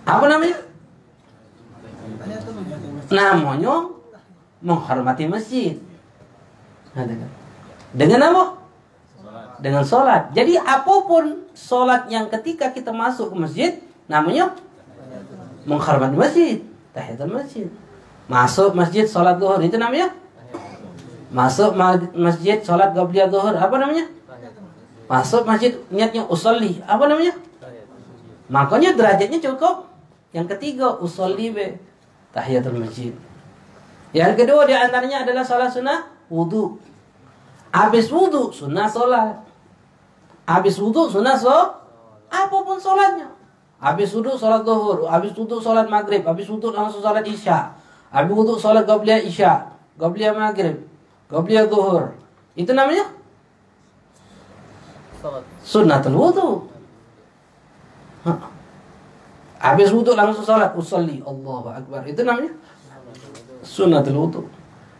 Apa 0.09 0.25
namanya? 0.25 0.57
Namanya 3.13 3.73
menghormati 4.65 5.29
masjid. 5.29 5.77
Dengan 7.93 8.19
apa? 8.33 8.64
Dengan 9.65 9.81
sholat. 9.81 10.29
Jadi 10.37 10.61
apa 10.61 10.93
pun 11.09 11.41
sholat 11.57 12.05
yang 12.05 12.29
ketika 12.29 12.69
kita 12.69 12.93
masuk 12.93 13.33
ke 13.33 13.35
masjid, 13.41 13.71
namanya 14.05 14.53
menghormati 15.65 16.13
masjid. 16.13 16.57
Tahiyatul 16.93 17.33
masjid. 17.33 17.65
Masuk 18.29 18.77
masjid 18.77 19.09
sholat 19.09 19.41
zuhur 19.41 19.57
itu 19.65 19.77
namanya 19.81 20.13
Masuk 21.33 21.73
masjid 22.13 22.61
sholat 22.61 22.93
qabliyah 22.93 23.25
zuhur 23.25 23.57
apa 23.57 23.75
namanya? 23.81 24.05
Masuk 25.09 25.49
masjid 25.49 25.73
niatnya 25.89 26.21
usolli 26.29 26.77
apa 26.85 27.09
namanya? 27.09 27.33
Makanya 28.45 28.93
derajatnya 28.93 29.41
cukup. 29.41 29.89
Yang 30.29 30.53
ketiga 30.55 30.93
usolli 31.01 31.49
be 31.49 31.81
tahiyatul 32.37 32.77
masjid. 32.77 33.17
Yang 34.13 34.45
kedua 34.45 34.69
di 34.69 34.77
antaranya 34.77 35.25
adalah 35.25 35.41
sholat 35.41 35.73
sunnah 35.73 36.05
wudhu. 36.29 36.77
Habis 37.73 38.13
wudhu 38.13 38.53
sunnah 38.53 38.85
sholat. 38.85 39.54
Habis 40.45 40.77
wudhu 40.77 41.09
sunnah 41.09 41.37
sholat. 41.37 41.73
Apa 42.29 42.57
pun 42.61 42.77
sholatnya. 42.77 43.29
Habis 43.81 44.13
wudhu 44.13 44.37
sholat 44.37 44.61
zuhur. 44.61 45.05
Habis 45.09 45.33
wudhu 45.33 45.57
sholat 45.57 45.89
maghrib. 45.89 46.21
Habis 46.21 46.47
wudhu 46.49 46.69
langsung 46.73 47.01
sholat 47.01 47.25
isya. 47.25 47.73
Habis 48.13 48.33
wudhu 48.33 48.55
sholat 48.57 48.85
qabliyah 48.85 49.21
isya. 49.25 49.65
Qabliyah 49.97 50.33
maghrib. 50.37 50.85
Qobliyah 51.27 51.65
zuhur. 51.65 52.13
Itu 52.55 52.71
namanya? 52.71 53.09
Sunnatul 55.65 56.13
wudu. 56.13 56.49
Habis 59.57 59.89
wudu 59.89 60.13
langsung 60.13 60.45
salat, 60.45 60.77
usolli 60.77 61.25
Allahu 61.25 61.73
akbar. 61.73 62.05
Itu 62.05 62.21
namanya 62.21 62.53
sunnatul 63.65 64.17
wudu. 64.17 64.41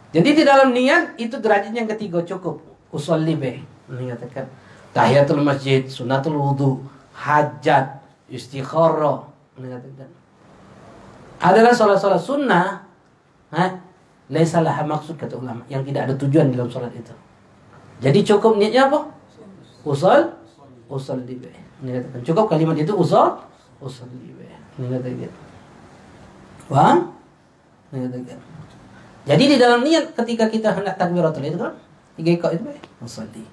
Jadi 0.09 0.41
di 0.41 0.43
dalam 0.47 0.73
niat 0.73 1.19
itu 1.21 1.37
derajat 1.37 1.69
yang 1.69 1.85
ketiga 1.85 2.25
cukup. 2.25 2.63
Usolli 2.89 3.37
be. 3.37 3.61
Menyatakan 3.85 4.49
tahiyatul 4.95 5.43
masjid, 5.43 5.83
sunnatul 5.83 6.39
wudu, 6.39 6.79
hajat, 7.11 7.99
istikharah. 8.31 9.27
Adalah 11.43 11.75
salat-salat 11.75 12.23
sunnah. 12.23 12.87
Ha? 13.51 13.65
Laisalah 14.31 14.81
maksud 14.87 15.19
kata 15.19 15.37
ulama 15.37 15.61
yang 15.69 15.85
tidak 15.85 16.09
ada 16.09 16.13
tujuan 16.17 16.49
dalam 16.49 16.65
solat 16.65 16.89
itu. 16.97 17.13
Jadi 18.01 18.25
cukup 18.25 18.57
niatnya 18.57 18.89
apa? 18.89 19.05
Usul 19.85 20.33
usul 20.89 21.21
dibe. 21.29 21.53
Cukup 22.25 22.49
kalimat 22.49 22.73
itu 22.73 22.89
usul 22.89 23.37
usul 23.77 24.09
kata 24.81 25.09
gitu. 25.13 25.37
Jadi 29.25 29.43
di 29.45 29.55
dalam 29.61 29.85
niat 29.85 30.17
ketika 30.17 30.49
kita 30.49 30.73
hendak 30.73 30.97
takbiratul 30.97 31.45
itu 31.45 31.61
kan 31.61 31.77
tiga 32.17 32.29
ikut 32.33 32.51
itu 32.57 32.65
usolli. 33.05 33.45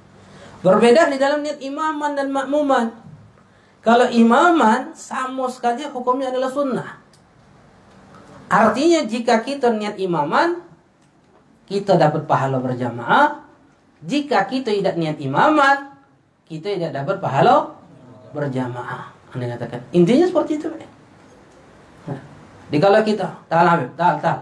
Berbeda 0.63 1.11
di 1.11 1.19
dalam 1.19 1.43
niat 1.43 1.59
imaman 1.59 2.15
dan 2.15 2.31
makmuman. 2.31 2.95
Kalau 3.83 4.07
imaman 4.07 4.95
sama 4.95 5.51
sekali 5.51 5.83
hukumnya 5.91 6.31
adalah 6.31 6.51
sunnah. 6.55 7.03
Artinya 8.47 9.03
jika 9.03 9.43
kita 9.43 9.75
niat 9.75 9.99
imaman, 9.99 10.63
kita 11.67 11.99
dapat 11.99 12.31
pahala 12.31 12.63
berjamaah. 12.63 13.43
Jika 14.07 14.47
kita 14.47 14.71
tidak 14.71 14.95
niat 14.95 15.19
imaman, 15.19 15.99
kita 16.47 16.79
tidak 16.79 16.93
dapat 16.95 17.19
pahala 17.19 17.75
berjamaah. 18.31 19.11
Anda 19.35 19.57
katakan. 19.57 19.81
Intinya 19.91 20.29
seperti 20.29 20.61
itu. 20.61 20.69
Nah, 22.07 22.21
dikala 22.69 23.01
kita, 23.01 23.25
tal 23.49 23.67
Habib, 23.67 23.91
tal, 23.97 24.21
tal. 24.21 24.39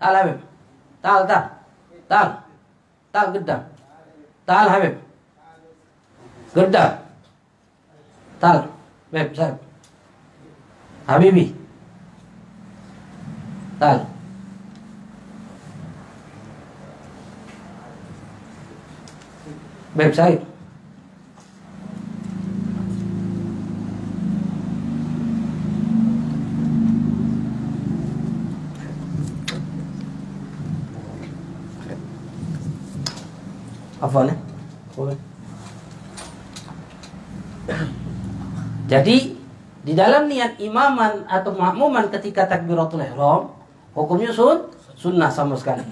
Tal 0.00 0.14
Habib. 0.16 0.38
Tal, 1.04 1.20
tal. 1.28 1.44
Tal. 2.08 2.28
Tal 3.12 3.26
gedang. 3.36 3.62
Tal 4.48 4.66
Habib. 4.72 5.03
Gedang. 6.54 7.02
Tal. 8.38 8.70
Habib, 9.10 9.34
saya. 9.34 9.58
Habibi. 11.02 11.50
Tal. 13.82 14.06
Website. 19.98 20.42
Apa 33.98 34.20
nih? 34.28 34.38
Jadi 38.94 39.34
di 39.82 39.92
dalam 39.98 40.30
niat 40.30 40.54
imaman 40.62 41.26
atau 41.26 41.50
makmuman 41.50 42.06
ketika 42.14 42.46
takbiratul 42.46 43.02
ihram 43.02 43.50
hukumnya 43.90 44.30
sun 44.30 44.70
sunnah 44.94 45.34
sama 45.34 45.58
sekali. 45.58 45.82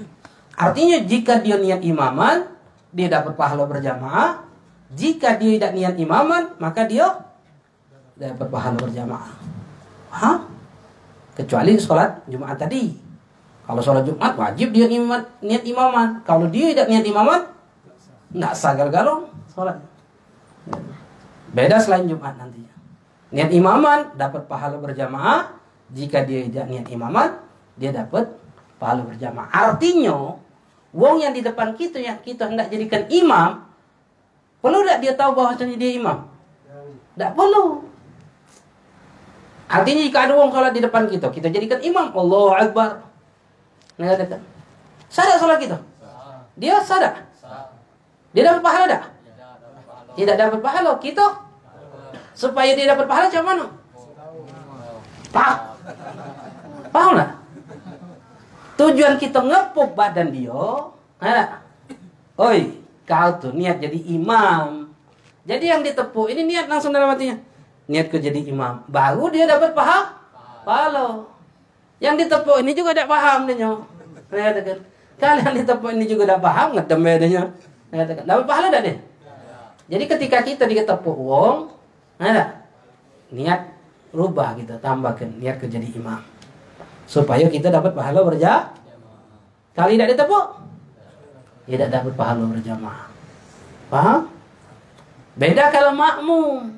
Artinya 0.55 1.03
jika 1.03 1.43
dia 1.43 1.59
niat 1.59 1.83
imaman 1.83 2.47
dia 2.95 3.11
dapat 3.11 3.35
pahala 3.35 3.67
berjamaah. 3.67 4.47
Jika 4.95 5.35
dia 5.35 5.59
tidak 5.59 5.75
niat 5.75 5.99
imaman 5.99 6.55
maka 6.63 6.87
dia 6.87 7.27
dapat 8.15 8.47
pahala 8.47 8.79
berjamaah. 8.79 9.35
Hah? 10.15 10.47
Kecuali 11.35 11.75
sholat 11.83 12.23
Jumat 12.31 12.55
tadi. 12.55 12.95
Kalau 13.67 13.83
sholat 13.83 14.07
Jumat 14.07 14.39
wajib 14.39 14.71
dia 14.71 14.87
niat, 14.87 15.43
niat 15.43 15.65
imaman. 15.67 16.23
Kalau 16.23 16.47
dia 16.47 16.71
tidak 16.71 16.87
niat 16.87 17.03
imaman, 17.03 17.51
tidak 18.31 18.55
sagal 18.55 18.95
galong 18.95 19.27
sholat. 19.51 19.81
Beda 21.51 21.83
selain 21.83 22.07
Jumat 22.07 22.39
nantinya. 22.39 22.72
Niat 23.33 23.49
imaman 23.49 24.13
dapat 24.15 24.45
pahala 24.45 24.77
berjamaah. 24.77 25.57
Jika 25.93 26.25
dia 26.25 26.45
tidak 26.49 26.69
niat 26.73 26.87
imaman, 26.89 27.37
dia 27.77 27.93
dapat 27.93 28.29
pahala 28.81 29.05
berjamaah. 29.09 29.49
Artinya, 29.53 30.37
wong 30.93 31.17
yang 31.21 31.33
di 31.37 31.45
depan 31.45 31.73
kita 31.77 32.01
yang 32.01 32.21
kita 32.21 32.49
hendak 32.49 32.69
jadikan 32.73 33.09
imam, 33.13 33.65
perlu 34.61 34.85
tidak 34.85 34.99
dia 35.05 35.13
tahu 35.17 35.37
bahwasanya 35.37 35.77
dia 35.77 35.97
imam? 35.97 36.29
Tidak 37.13 37.33
perlu. 37.37 37.89
Artinya 39.69 40.03
jika 40.05 40.19
ada 40.29 40.33
wong 40.37 40.53
sholat 40.53 40.73
di 40.77 40.81
depan 40.85 41.09
kita, 41.09 41.33
kita 41.33 41.49
jadikan 41.49 41.81
imam. 41.81 42.13
Allah 42.13 42.69
Akbar. 42.69 42.91
Sadar 45.13 45.37
sholat 45.37 45.61
kita? 45.61 45.77
Dia 46.57 46.81
sadar? 46.85 47.29
Dia 48.33 48.49
dapat 48.49 48.61
pahala 48.65 48.87
tak? 48.89 49.05
Tidak 50.17 50.37
dapat 50.37 50.61
pahala. 50.65 50.97
Kita 51.01 51.25
supaya 52.33 52.73
dia 52.73 52.91
dapat 52.91 53.07
pahala 53.09 53.29
macam 53.29 53.45
mana? 53.45 53.65
Paham? 55.33 55.59
Paham 56.93 57.13
tak? 57.17 57.31
Tujuan 58.77 59.15
kita 59.21 59.41
ngepuk 59.41 59.95
badan 59.95 60.33
dia, 60.33 60.65
ada. 61.21 61.63
Oi, 62.41 62.83
kau 63.07 63.31
tuh 63.39 63.53
niat 63.55 63.79
jadi 63.79 63.99
imam. 64.17 64.91
Jadi 65.45 65.65
yang 65.71 65.83
ditepuk 65.85 66.31
ini 66.31 66.47
niat 66.47 66.67
langsung 66.67 66.91
dalam 66.91 67.13
hatinya. 67.13 67.39
Niat 67.87 68.09
ke 68.09 68.19
jadi 68.19 68.41
imam. 68.47 68.83
Baru 68.89 69.29
dia 69.29 69.47
dapat 69.47 69.75
paham? 69.75 70.19
Pahala. 70.63 71.27
Yang 72.03 72.27
ditepuk 72.27 72.59
ini 72.63 72.73
juga 72.75 72.91
tidak 72.95 73.11
paham 73.11 73.47
dia. 73.47 73.71
Katakan. 74.31 74.79
Kalian 75.21 75.53
ditepuk 75.63 75.91
ini 75.95 76.05
juga 76.09 76.23
tidak 76.27 76.41
paham, 76.43 76.69
ngedem 76.75 77.01
bedanya. 77.05 77.43
Katakan. 77.93 78.25
Dapat 78.27 78.45
pahala 78.49 78.67
tak 78.73 78.83
dia? 78.83 78.97
Jadi 79.93 80.05
ketika 80.09 80.39
kita 80.41 80.65
diketepuk 80.65 81.19
wong, 81.19 81.71
ada 82.21 82.65
niat 83.33 83.73
rubah 84.13 84.53
kita 84.57 84.77
tambahkan 84.81 85.41
niat 85.41 85.57
ke 85.57 85.67
jadi 85.69 85.89
imam 85.97 86.21
supaya 87.09 87.45
kita 87.49 87.69
dapat 87.69 87.93
pahala 87.93 88.25
berjamaah. 88.25 88.73
Kali 89.73 89.97
tidak 89.97 90.17
ditepuk, 90.17 90.47
tidak 91.69 91.89
dapat 91.89 92.13
pahala 92.13 92.45
berjamaah. 92.49 93.09
Paham? 93.89 94.21
Beda 95.37 95.73
kalau 95.73 95.93
makmum. 95.97 96.77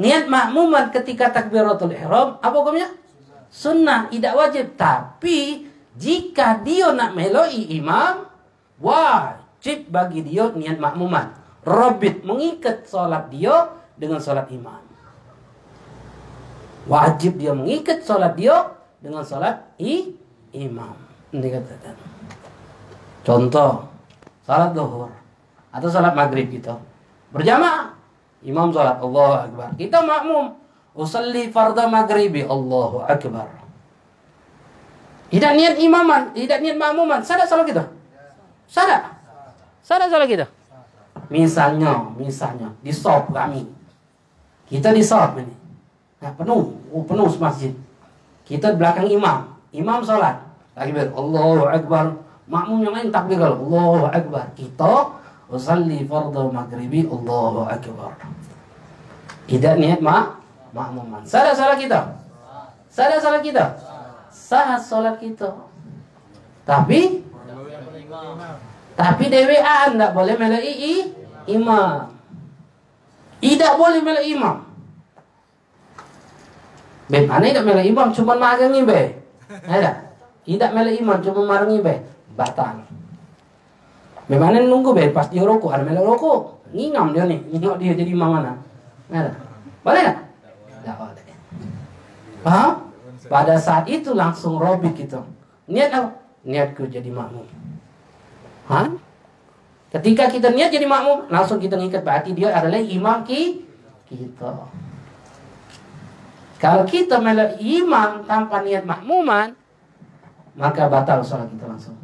Niat 0.00 0.32
makmuman 0.32 0.88
ketika 0.88 1.28
takbiratul 1.28 1.92
ihram 1.92 2.40
apa 2.40 2.56
hukumnya? 2.56 2.88
Sunnah, 3.52 4.08
tidak 4.08 4.32
wajib. 4.32 4.66
Tapi 4.80 5.68
jika 5.98 6.56
dia 6.64 6.94
nak 6.96 7.12
meloi 7.12 7.68
imam, 7.68 8.24
wajib 8.80 9.92
bagi 9.92 10.24
dia 10.24 10.48
niat 10.56 10.80
makmuman. 10.80 11.36
Robit 11.60 12.24
mengikat 12.24 12.88
sholat 12.88 13.28
dia 13.28 13.79
dengan 14.00 14.16
sholat 14.16 14.48
imam. 14.48 14.80
Wajib 16.88 17.36
dia 17.36 17.52
mengikat 17.52 18.00
sholat 18.00 18.32
dia 18.32 18.72
dengan 19.04 19.20
sholat 19.20 19.76
i 19.76 20.16
imam. 20.56 20.96
Dikatakan. 21.30 21.94
Contoh, 23.20 23.84
sholat 24.48 24.72
duhur 24.72 25.12
atau 25.70 25.88
sholat 25.92 26.16
maghrib 26.16 26.48
gitu. 26.48 26.72
Berjamaah. 27.30 27.94
Imam 28.40 28.72
sholat 28.72 28.96
Allah 28.96 29.44
Akbar. 29.44 29.68
Kita 29.76 30.00
makmum. 30.00 30.56
Usalli 30.96 31.52
farda 31.52 31.86
maghribi 31.86 32.42
Allahu 32.48 33.04
Akbar. 33.04 33.60
Tidak 35.30 35.52
niat 35.54 35.78
imaman, 35.78 36.34
tidak 36.34 36.58
niat 36.58 36.74
makmuman. 36.74 37.22
Sadar 37.22 37.46
salah 37.46 37.62
kita? 37.62 37.86
Sadar? 38.66 39.14
Sadar 39.78 40.10
salah 40.10 40.26
kita? 40.26 40.50
Misalnya, 41.30 42.10
misalnya 42.18 42.74
di 42.82 42.90
sop 42.90 43.30
kami. 43.30 43.79
Kita 44.70 44.94
di 44.94 45.02
sop 45.02 45.34
ini. 45.42 45.54
Nah, 46.22 46.30
penuh, 46.38 46.78
oh, 46.94 47.02
penuh 47.02 47.26
masjid. 47.42 47.74
Kita 48.46 48.70
di 48.72 48.76
belakang 48.78 49.10
imam. 49.10 49.50
Imam 49.74 49.98
sholat. 50.06 50.38
Takbir, 50.78 51.10
Allahu 51.10 51.66
Akbar. 51.66 52.14
Makmum 52.46 52.86
yang 52.86 52.94
lain 52.94 53.10
takbir, 53.10 53.42
Allahu 53.42 54.06
Akbar. 54.06 54.54
Kita 54.54 55.18
usalli 55.50 56.06
fardhu 56.06 56.54
maghribi, 56.54 57.10
Allahu 57.10 57.66
Akbar. 57.66 58.14
Tidak 59.50 59.74
niat 59.82 59.98
mak 59.98 60.38
makmuman. 60.70 61.26
Sadar 61.26 61.58
salah 61.58 61.74
kita? 61.74 62.22
Sadar 62.86 63.18
salah 63.18 63.42
kita? 63.42 63.74
Sah 64.30 64.78
sholat 64.78 65.18
kita. 65.18 65.50
Tapi 66.62 67.26
tapi 68.94 69.24
dewean 69.30 69.94
tidak 69.94 70.12
boleh 70.14 70.34
melai 70.38 71.06
imam. 71.46 72.19
Tidak 73.40 73.72
boleh 73.80 74.00
melai 74.04 74.36
imam. 74.36 74.56
Be, 77.10 77.26
mana 77.26 77.42
tidak 77.42 77.66
melai 77.66 77.88
imam 77.88 78.08
cuma 78.12 78.36
marangi 78.36 78.84
be. 78.84 79.00
Ada. 79.66 80.12
Tidak 80.44 80.70
melai 80.76 81.00
imam 81.00 81.18
cuma 81.24 81.40
marangi 81.48 81.80
be. 81.80 81.94
Batal. 82.36 82.84
Bagaimana 84.30 84.62
nunggu 84.62 84.94
be 84.94 85.10
pas 85.10 85.26
dia 85.26 85.42
rokok 85.42 85.72
ada 85.74 85.82
melai 85.82 86.04
rokok. 86.04 86.60
Ngingam 86.70 87.10
dia 87.10 87.26
nih, 87.26 87.40
nengok 87.50 87.82
dia 87.82 87.98
jadi 87.98 88.14
imam 88.14 88.30
mana. 88.30 88.54
Ada. 89.10 89.32
Boleh 89.82 90.02
tak? 90.06 90.18
Tidak 90.70 90.96
boleh. 91.00 91.24
Paham? 92.46 92.72
Pada 93.26 93.54
saat 93.58 93.90
itu 93.90 94.14
langsung 94.14 94.60
robik 94.60 94.94
gitu. 94.94 95.18
Niat 95.66 95.90
apa? 95.90 96.14
Niatku 96.46 96.86
jadi 96.88 97.10
makmum. 97.10 97.44
Hah? 98.70 98.86
Ketika 99.90 100.30
kita 100.30 100.54
niat 100.54 100.70
jadi 100.70 100.86
makmum, 100.86 101.26
langsung 101.26 101.58
kita 101.58 101.74
ngikat 101.74 102.06
berarti 102.06 102.30
dia 102.30 102.54
adalah 102.54 102.78
imam 102.78 103.26
ki 103.26 103.66
kita. 104.06 104.70
Kalau 106.62 106.84
kita 106.86 107.18
melak 107.18 107.58
imam 107.58 108.22
tanpa 108.22 108.62
niat 108.62 108.86
makmuman, 108.86 109.50
maka 110.54 110.86
batal 110.86 111.24
sholat 111.26 111.50
kita 111.50 111.66
langsung. 111.66 111.96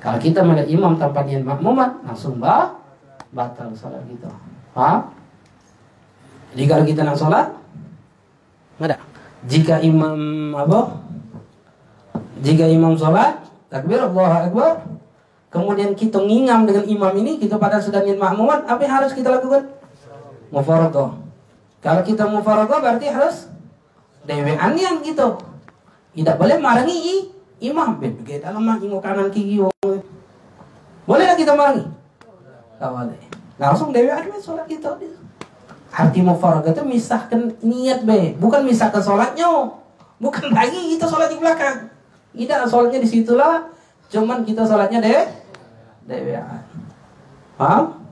Kalau 0.00 0.18
kita 0.18 0.42
melak 0.42 0.66
imam 0.66 0.98
tanpa 0.98 1.22
niat 1.22 1.46
makmuman, 1.46 2.02
langsung 2.02 2.42
bah, 2.42 2.74
batal 3.30 3.70
sholat 3.70 4.02
kita. 4.10 4.32
Hah? 4.74 5.06
Jadi 6.56 6.66
kalau 6.66 6.84
kita 6.88 7.06
nak 7.06 7.14
sholat, 7.20 7.46
ada. 8.80 8.96
Jika 9.46 9.78
imam 9.84 10.16
apa? 10.58 10.98
Jika 12.40 12.64
imam 12.66 12.96
sholat, 12.96 13.44
takbir 13.68 14.00
Allah 14.00 14.48
Akbar, 14.48 14.88
kemudian 15.50 15.92
kita 15.98 16.22
ngingam 16.22 16.64
dengan 16.64 16.86
imam 16.86 17.12
ini, 17.18 17.36
kita 17.36 17.58
pada 17.58 17.82
sedang 17.82 18.06
makmuman, 18.06 18.64
apa 18.64 18.80
yang 18.86 19.02
harus 19.02 19.12
kita 19.12 19.28
lakukan? 19.28 19.66
Mufarokoh. 20.54 21.18
Kalau 21.82 22.02
kita 22.06 22.24
mufarokoh 22.30 22.78
berarti 22.78 23.10
harus 23.10 23.50
dewe 24.24 24.54
anian 24.54 25.02
gitu. 25.02 25.38
Tidak 26.14 26.36
boleh 26.38 26.58
marangi 26.58 27.30
imam. 27.62 27.96
Begitu 27.98 28.42
dalam 28.42 28.66
ingo 28.78 28.98
kanan 28.98 29.30
kiri. 29.30 29.62
Boleh 31.06 31.26
kita 31.34 31.54
marangi? 31.54 31.86
Tak 32.78 32.90
boleh. 32.90 33.20
Langsung 33.58 33.90
dewe 33.90 34.10
anian 34.10 34.40
sholat 34.40 34.66
kita. 34.68 34.96
Arti 35.90 36.22
mufaragat 36.22 36.78
itu 36.78 36.86
misahkan 36.86 37.50
niat 37.66 38.06
be, 38.06 38.38
bukan 38.38 38.62
misahkan 38.62 39.02
sholatnya. 39.02 39.74
Bukan 40.22 40.52
lagi 40.54 40.94
kita 40.94 41.08
sholat 41.08 41.32
di 41.32 41.40
belakang. 41.40 41.90
Tidak, 42.30 42.68
sholatnya 42.70 43.02
di 43.02 43.08
situlah. 43.10 43.66
Cuman 44.06 44.46
kita 44.46 44.62
sholatnya 44.62 45.02
deh, 45.02 45.26
dewean. 46.10 46.66
Paham? 47.54 48.02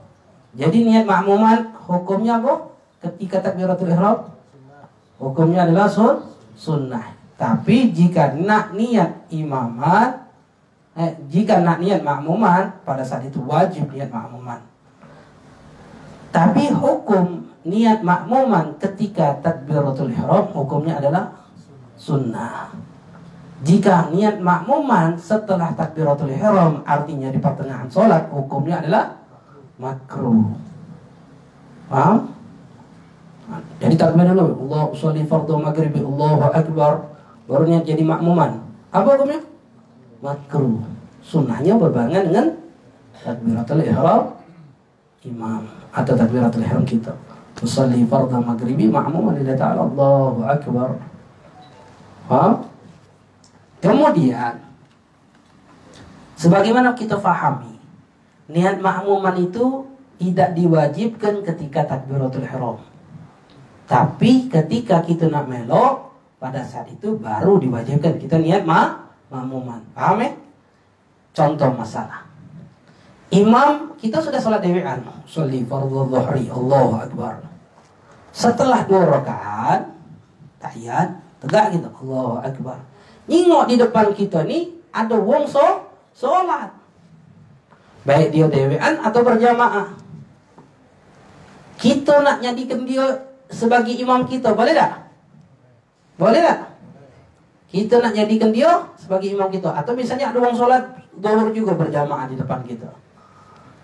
Jadi 0.55 0.87
niat 0.87 1.03
makmuman 1.03 1.75
hukumnya 1.83 2.39
apa? 2.39 2.71
Ketika 3.03 3.43
takbiratul 3.43 3.91
ihram 3.91 4.31
hukumnya 5.19 5.67
adalah 5.67 5.91
sun 5.91 6.23
sunnah. 6.55 7.19
Tapi 7.39 7.91
jika 7.95 8.35
nak 8.35 8.75
niat 8.75 9.31
imaman, 9.31 10.27
eh, 10.95 11.15
jika 11.31 11.63
nak 11.63 11.79
niat 11.79 12.03
makmuman 12.03 12.83
pada 12.83 13.03
saat 13.03 13.27
itu 13.27 13.39
wajib 13.43 13.91
niat 13.91 14.11
makmuman. 14.11 14.59
Tapi 16.29 16.71
hukum 16.71 17.47
niat 17.63 18.03
makmuman 18.03 18.75
ketika 18.79 19.39
takbiratul 19.39 20.11
ihram 20.11 20.51
hukumnya 20.51 20.99
adalah 20.99 21.31
sunnah. 21.95 22.71
Jika 23.59 24.07
niat 24.15 24.39
makmuman 24.39 25.19
setelah 25.19 25.75
takbiratul 25.75 26.31
ihram 26.31 26.79
artinya 26.87 27.27
di 27.27 27.39
pertengahan 27.43 27.91
sholat 27.91 28.31
hukumnya 28.31 28.79
adalah 28.79 29.19
makruh. 29.75 30.55
Paham? 31.91 32.31
Jadi 33.81 33.97
takbir 33.97 34.29
dulu, 34.29 34.69
Allah 34.69 34.83
sholli 34.93 35.25
fardhu 35.25 35.57
maghrib, 35.59 35.91
Allahu 35.91 36.53
akbar. 36.53 37.17
Baru 37.49 37.65
niat 37.65 37.83
jadi 37.83 38.05
makmuman. 38.05 38.61
Apa 38.93 39.17
hukumnya? 39.17 39.41
Makruh. 40.21 40.85
Sunnahnya 41.19 41.75
berbarengan 41.75 42.23
dengan 42.29 42.45
takbiratul 43.19 43.83
ihram 43.83 44.39
imam 45.27 45.67
atau 45.91 46.13
takbiratul 46.15 46.63
ihram 46.63 46.87
kita. 46.87 47.11
Tusalli 47.59 48.07
fardhu 48.07 48.39
maghribi 48.39 48.87
ma'muman 48.87 49.35
lillahi 49.35 49.59
ta'ala 49.59 49.83
Allahu 49.83 50.47
akbar. 50.47 50.95
Paham? 52.29 52.68
Kemudian 53.79 54.59
sebagaimana 56.35 56.91
kita 56.95 57.15
fahami 57.19 57.79
niat 58.51 58.83
makmuman 58.83 59.39
itu 59.39 59.87
tidak 60.19 60.51
diwajibkan 60.51 61.41
ketika 61.47 61.87
takbiratul 61.87 62.43
ihram. 62.43 62.77
Tapi 63.87 64.51
ketika 64.51 65.01
kita 65.01 65.31
nak 65.31 65.47
melok 65.47 66.11
pada 66.37 66.61
saat 66.61 66.91
itu 66.91 67.15
baru 67.15 67.57
diwajibkan 67.57 68.19
kita 68.19 68.35
niat 68.35 68.67
ma 68.67 69.07
makmuman. 69.31 69.79
Paham 69.95 70.19
ya? 70.19 70.31
Contoh 71.31 71.71
masalah. 71.71 72.27
Imam 73.31 73.95
kita 73.95 74.19
sudah 74.19 74.41
sholat 74.41 74.59
dewan. 74.59 75.05
Sholli 75.23 75.63
fardhu 75.63 76.09
dhuhri 76.09 76.49
Allahu 76.51 76.99
akbar. 76.99 77.39
Setelah 78.33 78.83
dua 78.85 79.07
rakaat 79.07 79.87
tahiyat 80.59 81.15
tegak 81.39 81.77
gitu 81.77 81.87
Allahu 82.03 82.41
akbar. 82.43 82.77
Nyingok 83.29 83.69
di 83.69 83.75
depan 83.77 84.09
kita 84.17 84.41
nih 84.41 84.73
ada 84.89 85.13
wong 85.21 85.45
so 85.45 85.85
sholat. 86.17 86.73
Baik 88.01 88.33
dia 88.33 88.49
dewean 88.49 89.05
atau 89.05 89.21
berjamaah. 89.21 89.93
Kita 91.77 92.25
nak 92.25 92.41
nyadikan 92.41 92.83
dia 92.83 93.05
sebagai 93.47 93.93
imam 93.93 94.25
kita, 94.25 94.51
boleh 94.51 94.73
tak? 94.73 95.07
Boleh 96.19 96.41
tak? 96.41 96.59
Kita 97.69 98.01
nak 98.01 98.17
jadikan 98.17 98.49
dia 98.49 98.67
sebagai 98.97 99.29
imam 99.29 99.47
kita. 99.53 99.71
Atau 99.77 99.93
misalnya 99.93 100.33
ada 100.33 100.41
orang 100.41 100.57
sholat 100.57 100.83
dohur 101.15 101.53
juga 101.53 101.77
berjamaah 101.77 102.25
di 102.25 102.35
depan 102.35 102.65
kita. 102.65 102.89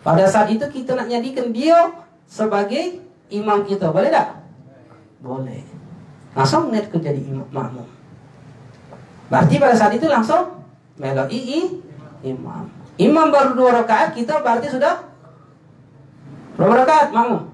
Pada 0.02 0.26
saat 0.26 0.50
itu 0.50 0.66
kita 0.66 0.98
nak 0.98 1.08
jadikan 1.08 1.54
dia 1.54 1.94
sebagai 2.26 3.00
imam 3.30 3.62
kita. 3.64 3.94
Boleh 3.94 4.10
tak? 4.10 4.42
Boleh. 5.22 5.64
Langsung 6.34 6.74
net 6.74 6.90
ke 6.90 6.98
jadi 6.98 7.22
imam 7.22 7.48
makmum. 7.54 7.95
Berarti 9.30 9.56
pada 9.58 9.76
saat 9.76 9.94
itu 9.98 10.06
langsung 10.06 10.62
meloi 11.02 11.82
imam. 12.22 12.66
Imam 12.96 13.28
baru 13.28 13.52
dua 13.58 13.84
rakaat, 13.84 14.16
kita 14.16 14.40
berarti 14.40 14.72
sudah 14.72 15.04
berapa 16.56 16.86
rakaat 16.86 17.08
makmum? 17.12 17.52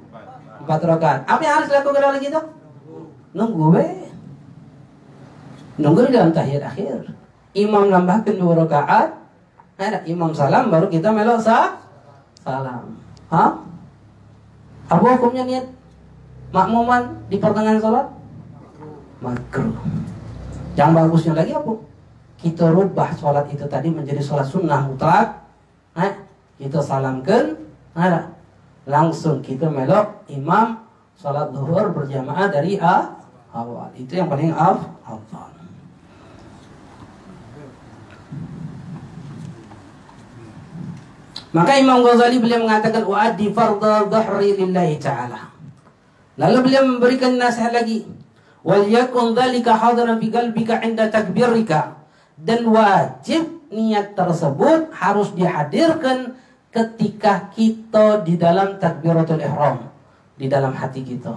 Empat 0.61 0.81
rakaat. 0.85 1.19
Apa 1.25 1.41
yang 1.41 1.53
harus 1.57 1.69
dilakukan 1.73 2.03
oleh 2.13 2.21
kita? 2.21 2.39
Nunggu 3.33 3.65
be. 3.73 3.87
Nunggu 5.81 6.11
di 6.11 6.13
dalam 6.13 6.29
tahiyat 6.29 6.61
akhir. 6.61 7.09
Imam 7.57 7.89
nambahkan 7.89 8.35
dua 8.37 8.53
rakaat, 8.61 9.17
ada 9.81 9.99
imam 10.05 10.29
salam 10.31 10.69
baru 10.69 10.85
kita 10.87 11.09
melok 11.09 11.41
sah 11.41 11.81
salam. 12.45 13.01
Hah? 13.33 13.57
Apa 14.91 15.05
hukumnya 15.17 15.47
niat 15.47 15.65
makmuman 16.53 17.25
di 17.31 17.41
pertengahan 17.41 17.81
sholat? 17.81 18.07
Makruh. 19.23 19.73
Yang 20.75 20.89
bagusnya 20.95 21.33
lagi 21.35 21.51
apa? 21.51 21.73
Kita 22.41 22.73
rubah 22.73 23.13
sholat 23.13 23.45
itu 23.53 23.65
tadi 23.69 23.91
menjadi 23.93 24.21
sholat 24.23 24.47
sunnah 24.47 24.87
mutlak. 24.87 25.45
Eh, 25.93 26.13
kita 26.57 26.79
salamkan, 26.79 27.59
ada 27.93 28.31
langsung 28.87 29.43
kita 29.43 29.69
melok 29.69 30.25
imam 30.31 30.79
sholat 31.19 31.53
zuhur 31.53 31.93
berjamaah 31.93 32.49
dari 32.49 32.81
a 32.81 33.13
awal. 33.53 33.91
Itu 33.93 34.17
yang 34.17 34.31
paling 34.31 34.49
af 34.55 34.79
afdal. 35.05 35.51
Maka 41.51 41.75
Imam 41.75 41.99
Ghazali 41.99 42.39
beliau 42.39 42.63
mengatakan 42.63 43.03
wa'adi 43.03 43.51
fardha 43.51 44.07
dhahri 44.07 44.55
lillahi 44.55 44.95
ta'ala. 44.95 45.51
Lalu 46.39 46.57
beliau 46.63 46.83
memberikan 46.87 47.35
nasihat 47.35 47.75
lagi. 47.75 48.07
Wal 48.61 48.85
yakun 48.89 49.33
dhalika 49.33 49.73
hadiran 49.73 50.21
bi 50.21 50.29
qalbika 50.29 50.81
'inda 50.85 51.09
takbirika. 51.09 51.97
Dan 52.37 52.69
wajib 52.69 53.69
niat 53.69 54.17
tersebut 54.17 54.89
harus 54.93 55.33
dihadirkan 55.37 56.37
ketika 56.71 57.51
kita 57.53 58.23
di 58.25 58.39
dalam 58.39 58.79
takbiratul 58.81 59.41
ihram, 59.41 59.91
di 60.39 60.47
dalam 60.49 60.73
hati 60.73 61.03
kita. 61.03 61.35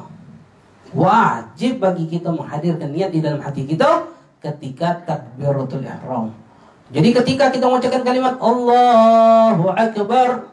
Wajib 0.94 1.82
bagi 1.82 2.06
kita 2.06 2.30
menghadirkan 2.30 2.94
niat 2.94 3.10
di 3.10 3.18
dalam 3.18 3.42
hati 3.42 3.66
kita 3.66 4.06
ketika 4.38 5.02
takbiratul 5.02 5.82
ihram. 5.82 6.30
Jadi 6.94 7.10
ketika 7.10 7.50
kita 7.50 7.66
mengucapkan 7.66 8.06
kalimat 8.06 8.38
Allahu 8.38 9.66
Akbar 9.74 10.46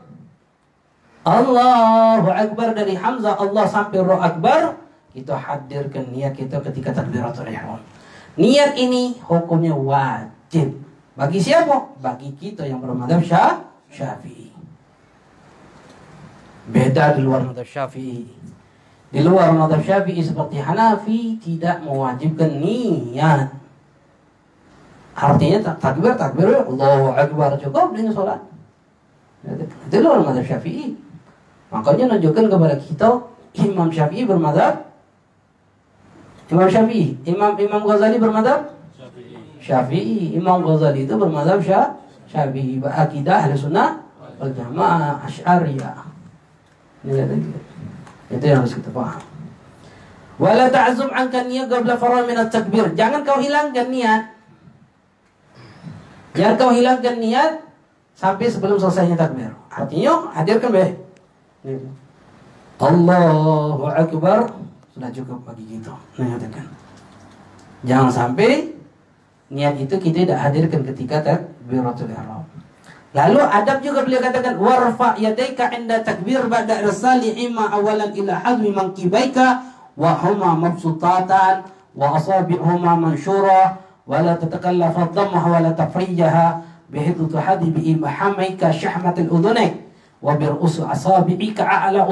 Allahu 1.21 2.29
Akbar 2.33 2.73
dari 2.73 2.97
Hamzah 2.97 3.37
Allah 3.37 3.65
sampai 3.69 4.01
Roh 4.01 4.17
Akbar 4.17 4.80
kita 5.11 5.35
hadirkan 5.35 6.07
niat 6.11 6.31
kita 6.35 6.63
ketika 6.71 6.95
takbiratul 6.95 7.47
ihram. 7.51 7.79
Niat 8.39 8.79
ini 8.79 9.19
hukumnya 9.27 9.75
wajib. 9.75 10.79
Bagi 11.19 11.39
siapa? 11.43 11.99
Bagi 11.99 12.31
kita 12.39 12.63
yang 12.63 12.79
bermadhab 12.79 13.19
syah, 13.19 13.59
syafi'i. 13.91 14.55
Beda 16.71 17.19
di 17.19 17.27
luar 17.27 17.43
madhab 17.43 17.67
syafi'i. 17.67 18.23
Di 19.11 19.19
luar 19.19 19.51
madhab 19.51 19.83
syafi'i 19.83 20.23
seperti 20.23 20.63
Hanafi 20.63 21.35
tidak 21.43 21.83
mewajibkan 21.83 22.63
niat. 22.63 23.51
Artinya 25.11 25.75
takbir 25.75 26.15
takbir 26.15 26.63
Allahu 26.63 27.11
Akbar 27.11 27.59
cukup 27.59 27.91
dengan 27.91 28.15
sholat. 28.15 28.39
Itu 29.91 29.99
luar 29.99 30.23
madhab 30.23 30.47
syafi'i. 30.47 30.95
Makanya 31.67 32.15
menunjukkan 32.15 32.45
kepada 32.47 32.75
kita 32.79 33.09
Imam 33.59 33.91
Syafi'i 33.91 34.23
bermadhab 34.23 34.90
Imam 36.51 36.67
Syafi'i. 36.67 37.15
Imam 37.23 37.55
Imam 37.55 37.81
Ghazali 37.87 38.19
bermadhab? 38.19 38.75
Syafi'i. 39.63 40.35
Imam 40.35 40.59
Ghazali 40.61 41.07
itu 41.07 41.15
bermadhab 41.15 41.63
Syafi'i. 42.27 42.83
Akidah 42.83 43.47
ahli 43.47 43.55
sunnah 43.55 44.03
wal 44.35 44.51
jamaah 44.51 45.23
Asy'ariyah. 45.23 46.11
Itu 48.31 48.43
yang 48.45 48.61
harus 48.63 48.77
kita 48.77 48.93
paham 48.93 49.19
Wala 50.41 50.69
ta'zum 50.73 51.13
anka 51.13 51.45
niyat 51.45 51.69
qabla 51.69 51.93
farah 52.01 52.25
min 52.25 52.37
takbir. 52.49 52.89
Jangan 52.97 53.21
kau 53.21 53.37
hilangkan 53.37 53.93
niat. 53.93 54.21
Jangan 56.33 56.55
kau 56.57 56.71
hilangkan 56.73 57.21
niat 57.21 57.61
sampai 58.17 58.49
sebelum 58.49 58.81
selesainya 58.81 59.13
takbir. 59.13 59.53
Artinya 59.69 60.33
hadirkan 60.33 60.73
be. 60.73 60.85
Allahu 62.81 63.85
Akbar 63.85 64.49
sudah 64.91 65.09
cukup 65.11 65.39
bagi 65.47 65.65
kita. 65.65 65.95
Mengatakan. 66.19 66.65
Jangan 67.81 68.11
sampai 68.11 68.75
niat 69.51 69.75
itu 69.79 69.95
kita 69.97 70.27
tidak 70.27 70.39
hadirkan 70.39 70.81
ketika 70.93 71.15
takbiratul 71.23 72.11
ihram. 72.11 72.45
Lalu 73.11 73.43
adab 73.43 73.83
juga 73.83 74.07
beliau 74.07 74.23
katakan 74.23 74.55
warfa 74.55 75.19
yadaika 75.19 75.67
inda 75.75 75.99
takbir 75.99 76.47
ba'da 76.47 76.79
irsali 76.79 77.35
imma 77.43 77.67
awalan 77.75 78.15
ila 78.15 78.39
hazmi 78.39 78.71
mankibaika 78.71 79.67
wa 79.99 80.15
huma 80.15 80.55
mabsutatan 80.55 81.67
wa 81.91 82.15
asabi'huma 82.15 82.95
mansyura 82.95 83.83
wa 84.07 84.15
la 84.23 84.39
tatakallaf 84.39 84.95
ad-dhammah 84.95 85.43
wa 85.43 85.59
la 85.59 85.75
tafrijaha 85.75 86.63
bihithu 86.87 87.27
tuhadi 87.27 87.67
bi 87.75 87.91
imhamika 87.91 88.71
shahmat 88.71 89.19
al-udhunaik 89.27 89.75
wa 90.23 90.39
bir 90.39 90.55
usu 90.55 90.87
asabi'ika 90.87 91.67
a'la 91.67 92.07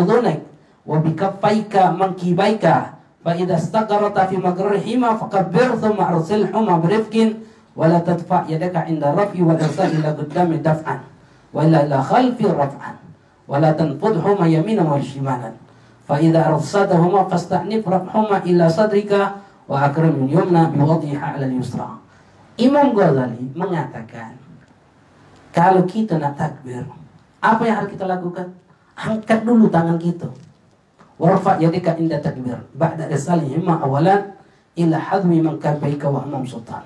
wa 0.90 0.98
bikaffaika 0.98 1.94
mankibaika 1.94 2.98
fa 3.22 3.38
idza 3.38 3.62
istaqarrata 3.62 4.26
fi 4.26 4.42
magrihima 4.42 5.14
fakabbir 5.22 5.78
thumma 5.78 6.18
arsilhuma 6.18 6.82
birifqin 6.82 7.46
wa 7.78 7.86
la 7.86 8.02
tadfa 8.02 8.50
yadaka 8.50 8.90
inda 8.90 9.14
raf'i 9.14 9.46
wal 9.46 9.54
irsal 9.54 9.86
ila 9.86 10.18
qaddami 10.18 10.58
daf'an. 10.66 11.06
Wa 11.54 11.62
ila 11.62 11.86
ila 11.86 12.02
khalfi 12.02 12.50
raf'an. 12.50 12.98
Wa 13.46 13.62
la 13.62 13.78
tanfudhuma 13.78 14.50
yaminan 14.50 14.90
wa 14.90 14.98
shimalan. 14.98 15.54
Fa 16.10 16.18
idza 16.18 16.58
arsadahuma 16.58 17.30
fastanif 17.30 17.86
raf'huma 17.86 18.42
ila 18.50 18.66
sadrika 18.66 19.46
wa 19.70 19.86
akrim 19.86 20.26
yumna 20.26 20.74
bi 20.74 20.82
wadhiha 20.82 21.38
'ala 21.38 21.46
al-yusra. 21.46 22.02
Imam 22.58 22.98
Ghazali 22.98 23.54
mengatakan 23.54 24.34
kalau 25.54 25.86
kita 25.86 26.18
nak 26.18 26.34
takbir 26.34 26.82
apa 27.40 27.62
yang 27.62 27.78
harus 27.78 27.94
kita 27.94 28.10
lakukan? 28.10 28.58
Angkat 29.00 29.48
dulu 29.48 29.72
tangan 29.72 29.96
kita 29.96 30.28
warfa 31.20 31.60
yadika 31.60 32.00
inda 32.00 32.18
takbir. 32.24 32.56
Ba'da 32.74 33.12
risalihima 33.12 33.84
awalan 33.84 34.32
ila 34.80 34.98
hadmi 34.98 35.44
man 35.44 35.60
kabaika 35.60 36.08
wa 36.08 36.24
amam 36.24 36.48
sultan. 36.48 36.82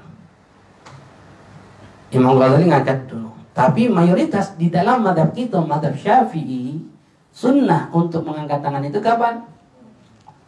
Imam 2.10 2.42
Ghazali 2.42 2.66
ngangkat 2.68 3.06
dulu. 3.06 3.30
Tapi 3.54 3.86
mayoritas 3.86 4.58
di 4.58 4.74
dalam 4.74 5.06
madhab 5.06 5.30
kita 5.30 5.62
madhab 5.62 5.94
syafi'i 5.94 6.82
sunnah 7.30 7.94
untuk 7.94 8.26
mengangkat 8.26 8.66
tangan 8.66 8.82
itu 8.82 8.98
kapan? 8.98 9.46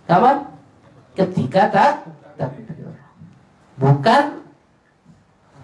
kapan? 0.10 0.50
ketika 1.14 1.70
tak 1.70 1.94
takbir. 2.36 2.66
Bukan 3.78 4.24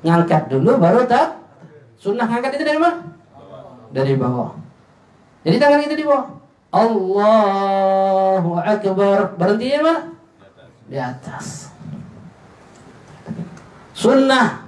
ngangkat 0.05 0.47
dulu 0.53 0.77
baru 0.77 1.05
tak 1.09 1.41
sunnah. 1.97 2.29
Ngangkat 2.29 2.61
itu 2.61 2.65
dari 2.65 2.77
mana? 2.77 3.01
dari 3.91 4.15
bawah. 4.15 4.55
Jadi 5.43 5.57
tangan 5.57 5.81
itu 5.83 5.97
di 5.97 6.05
bawah 6.05 6.40
Allahu 6.71 8.55
Akbar. 8.57 9.35
Berhenti 9.35 9.75
di 9.75 9.79
mana? 9.79 10.11
di 10.91 10.99
atas. 10.99 11.71
Sunnah. 13.95 14.67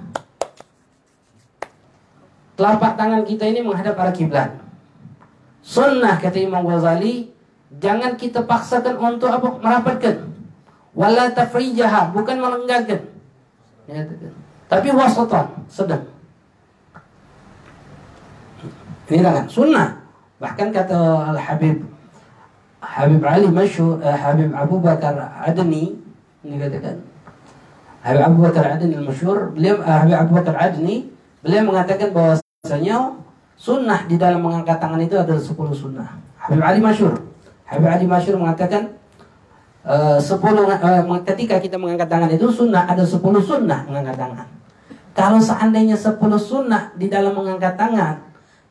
Telapak 2.56 2.96
tangan 2.96 3.28
kita 3.28 3.44
ini 3.44 3.60
menghadap 3.60 3.98
arah 4.00 4.14
kiblat. 4.14 4.56
Sunnah 5.60 6.16
kata 6.16 6.40
Imam 6.40 6.64
Ghazali 6.64 7.28
jangan 7.76 8.16
kita 8.16 8.48
paksakan 8.48 8.96
untuk 8.96 9.28
apa? 9.28 9.60
Merapatkan. 9.60 10.16
Wala 10.94 11.34
tafrijaha 11.34 12.14
bukan 12.14 12.38
melenggakkan 12.38 13.02
ya, 13.90 14.06
tapi 14.70 14.94
wasatan, 14.94 15.46
sedang. 15.66 16.06
Ini 19.10 19.20
tangan. 19.20 19.46
Sunnah. 19.50 19.88
Bahkan 20.38 20.68
kata 20.70 20.98
Al 21.34 21.38
Habib 21.42 21.82
Habib 22.84 23.24
Ali 23.24 23.48
Masyur, 23.48 23.98
uh, 24.04 24.12
Habib 24.12 24.52
Abu 24.52 24.76
Bakar 24.78 25.16
Adni 25.40 25.96
ini 26.44 26.56
katakan 26.60 27.00
Habib 28.04 28.20
Abu 28.20 28.38
Bakar 28.44 28.76
Adni 28.76 29.00
Masyur, 29.00 29.56
beliau 29.56 29.80
uh, 29.80 30.04
Habib 30.04 30.16
Abu 30.20 30.32
Bakar 30.36 30.54
Adni 30.60 31.08
beliau 31.40 31.64
mengatakan 31.64 32.12
bahwasanya 32.12 33.16
sunnah 33.56 34.04
di 34.04 34.20
dalam 34.20 34.44
mengangkat 34.44 34.76
tangan 34.76 35.00
itu 35.00 35.16
adalah 35.16 35.40
10 35.40 35.56
sunnah. 35.72 36.08
Habib 36.36 36.60
Ali 36.60 36.84
Masyur, 36.84 37.16
Habib 37.64 37.88
Ali 37.88 38.04
Masyur 38.04 38.36
mengatakan 38.36 38.92
uh, 39.88 40.20
10 40.20 40.28
uh, 40.28 41.20
ketika 41.24 41.56
kita 41.60 41.80
mengangkat 41.80 42.08
tangan 42.12 42.28
itu 42.28 42.48
sunnah 42.52 42.84
ada 42.84 43.04
10 43.04 43.20
sunnah 43.40 43.80
mengangkat 43.88 44.16
tangan. 44.20 44.46
Kalau 45.14 45.38
seandainya 45.38 45.94
10 45.94 46.18
sunnah 46.36 46.90
di 46.98 47.06
dalam 47.06 47.32
mengangkat 47.32 47.78
tangan 47.78 48.18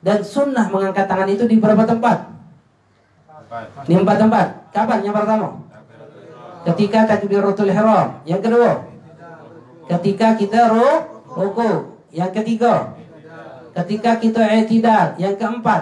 dan 0.04 0.20
sunnah 0.20 0.68
mengangkat 0.68 1.08
tangan 1.08 1.30
itu 1.32 1.48
di 1.48 1.58
berapa 1.58 1.88
tempat? 1.88 2.33
Di 3.86 3.94
empat 3.94 4.18
tempat. 4.18 4.48
Kapan 4.74 5.00
yang 5.06 5.16
pertama? 5.16 5.62
Ketika 6.64 7.06
takbiratul 7.06 7.70
ihram. 7.70 8.24
Yang 8.26 8.42
kedua? 8.50 8.72
Ketika 9.90 10.28
kita 10.40 10.74
ruku. 11.28 12.00
Yang 12.10 12.32
ketiga? 12.42 12.94
Ketika 13.74 14.18
kita 14.18 14.42
i'tidal. 14.42 15.18
Yang 15.22 15.36
keempat? 15.38 15.82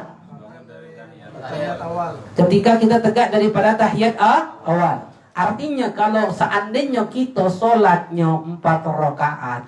Ketika 2.36 2.72
kita 2.78 2.98
tegak 3.00 3.30
daripada 3.32 3.78
tahiyat 3.80 4.16
awal. 4.20 5.10
Artinya 5.32 5.88
kalau 5.96 6.28
seandainya 6.28 7.08
kita 7.08 7.48
sholatnya 7.48 8.36
empat 8.36 8.84
rakaat 8.84 9.64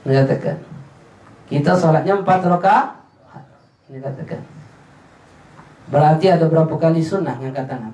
Menyatakan 0.00 0.56
kita 1.44 1.76
sholatnya 1.76 2.24
empat 2.24 2.40
rakaat. 2.48 2.88
Dikatakan. 3.92 4.40
Berarti 5.88 6.26
ada 6.32 6.48
berapa 6.48 6.74
kali 6.80 7.04
sunnah 7.04 7.36
yang 7.40 7.52
tangan? 7.52 7.92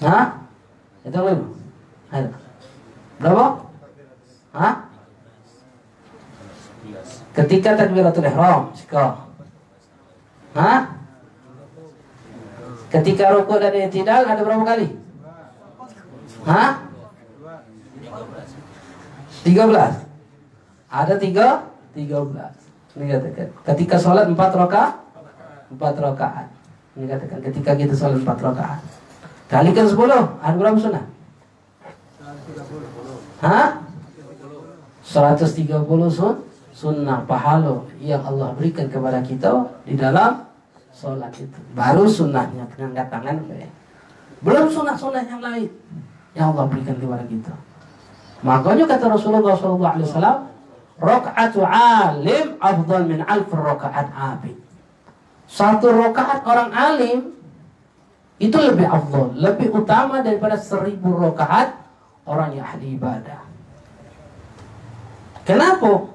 Hah? 0.00 0.26
Itu 1.04 1.18
belum? 1.20 1.40
Ada. 2.08 2.30
Berapa? 3.20 3.46
Hah? 4.56 4.74
Ketika 7.30 7.76
takbiratul 7.76 8.26
ihram, 8.26 8.72
sikap. 8.72 9.28
Hah? 10.56 10.98
Ketika 12.90 13.30
rukuk 13.30 13.62
dan 13.62 13.76
i'tidal 13.76 14.26
ada 14.26 14.42
berapa 14.42 14.64
kali? 14.66 14.98
Hah? 16.42 16.90
13. 19.44 20.10
Ada 20.90 21.14
tiga, 21.16 21.70
tiga 21.94 22.18
belas. 22.26 22.54
Ini 22.98 23.06
katakan. 23.06 23.48
Ketika 23.62 23.96
sholat 23.96 24.26
empat 24.26 24.50
rakaat, 24.58 24.98
empat 25.70 25.94
rakaat. 25.96 26.46
Ini 26.98 27.06
katakan. 27.06 27.38
Ketika 27.40 27.70
kita 27.78 27.94
sholat 27.94 28.18
empat 28.20 28.38
rakaat. 28.42 28.80
Kalikan 29.50 29.86
sepuluh, 29.86 30.38
ada 30.38 30.54
berapa 30.54 30.78
sunnah? 30.78 31.04
Hah? 33.40 33.68
130 35.10 35.66
sun 36.12 36.36
sunnah 36.70 37.26
pahala 37.26 37.82
yang 37.98 38.22
Allah 38.22 38.54
berikan 38.54 38.86
kepada 38.86 39.18
kita 39.26 39.50
di 39.82 39.98
dalam 39.98 40.46
sholat 40.94 41.34
itu. 41.34 41.60
Baru 41.74 42.06
sunnahnya 42.06 42.68
mengangkat 42.78 43.10
tangan. 43.10 43.36
Belum 44.40 44.70
sunnah-sunnah 44.70 45.24
yang 45.26 45.42
lain 45.42 45.68
yang 46.36 46.54
Allah 46.54 46.70
berikan 46.70 46.94
kepada 47.00 47.24
kita. 47.26 47.54
Makanya 48.40 48.84
kata 48.86 49.04
Rasulullah 49.12 49.52
SAW, 49.52 50.46
Rok'atu 51.00 51.64
alim 51.64 52.60
afdal 52.60 53.08
min 53.08 53.20
alf 53.24 53.48
rakaat 53.48 54.12
abid. 54.12 54.56
Satu 55.50 55.90
rakaat 55.90 56.46
orang 56.46 56.70
alim 56.70 57.34
itu 58.38 58.54
lebih 58.54 58.86
afdal, 58.86 59.34
lebih 59.34 59.74
utama 59.74 60.22
daripada 60.22 60.54
seribu 60.54 61.18
rakaat 61.18 61.74
orang 62.22 62.54
yang 62.54 62.62
ahli 62.62 62.94
ibadah. 62.94 63.42
Kenapa? 65.42 66.06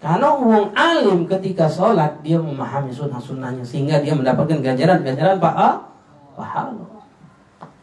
Karena 0.00 0.32
uang 0.32 0.72
alim 0.72 1.28
ketika 1.28 1.68
sholat 1.68 2.24
dia 2.24 2.40
memahami 2.40 2.88
sunnah-sunnahnya 2.88 3.60
sehingga 3.60 4.00
dia 4.00 4.16
mendapatkan 4.16 4.64
ganjaran-ganjaran 4.64 5.36
pahala 5.36 6.80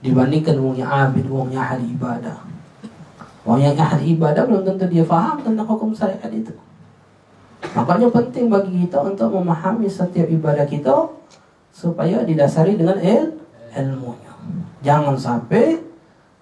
dibandingkan 0.02 0.58
uangnya 0.58 0.88
abid, 0.90 1.30
uangnya 1.30 1.62
ahli 1.62 1.94
ibadah. 1.94 2.38
Orang 3.46 3.62
yang 3.62 3.78
ahli 3.78 4.18
ibadah 4.18 4.44
belum 4.50 4.66
tentu 4.66 4.90
dia 4.90 5.06
faham 5.06 5.40
tentang 5.46 5.68
hukum 5.70 5.94
syariat 5.94 6.32
itu. 6.34 6.52
Makanya 7.72 8.12
penting 8.12 8.52
bagi 8.52 8.84
kita 8.84 9.00
untuk 9.00 9.32
memahami 9.32 9.88
setiap 9.88 10.28
ibadah 10.28 10.68
kita 10.68 11.08
supaya 11.72 12.28
didasari 12.28 12.76
dengan 12.76 13.00
il 13.00 13.40
ilmunya. 13.74 14.34
Jangan 14.84 15.16
sampai 15.16 15.80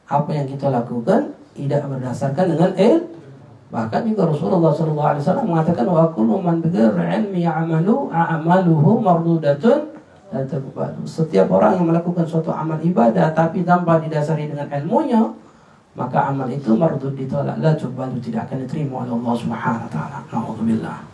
apa 0.10 0.30
yang 0.34 0.50
kita 0.50 0.74
lakukan 0.74 1.38
tidak 1.54 1.86
berdasarkan 1.86 2.46
dengan 2.58 2.72
il 2.76 3.12
Bahkan 3.72 4.04
juga 4.04 4.28
Rasulullah 4.28 4.76
SAW 4.76 5.48
mengatakan 5.48 5.88
wa 5.88 6.04
kullu 6.12 6.44
man 6.44 6.60
ilmi 6.60 7.40
ya'malu 7.40 8.12
a'maluhu 8.12 9.00
mardudatun 9.00 9.96
Setiap 11.08 11.48
orang 11.48 11.80
yang 11.80 11.88
melakukan 11.88 12.28
suatu 12.28 12.52
amal 12.52 12.80
ibadah 12.84 13.32
tapi 13.32 13.64
tanpa 13.64 14.00
didasari 14.00 14.48
dengan 14.48 14.68
ilmunya, 14.68 15.28
maka 15.92 16.32
amal 16.32 16.48
itu 16.48 16.72
mardud 16.72 17.12
ditolak 17.20 17.60
la 17.60 17.76
tuqbalu 17.76 18.16
tidak 18.24 18.48
akan 18.48 18.64
diterima 18.64 19.04
oleh 19.04 19.12
Allah 19.12 19.36
Subhanahu 19.36 19.84
wa 19.88 19.92
taala. 19.92 20.20
Nauzubillah. 20.32 21.11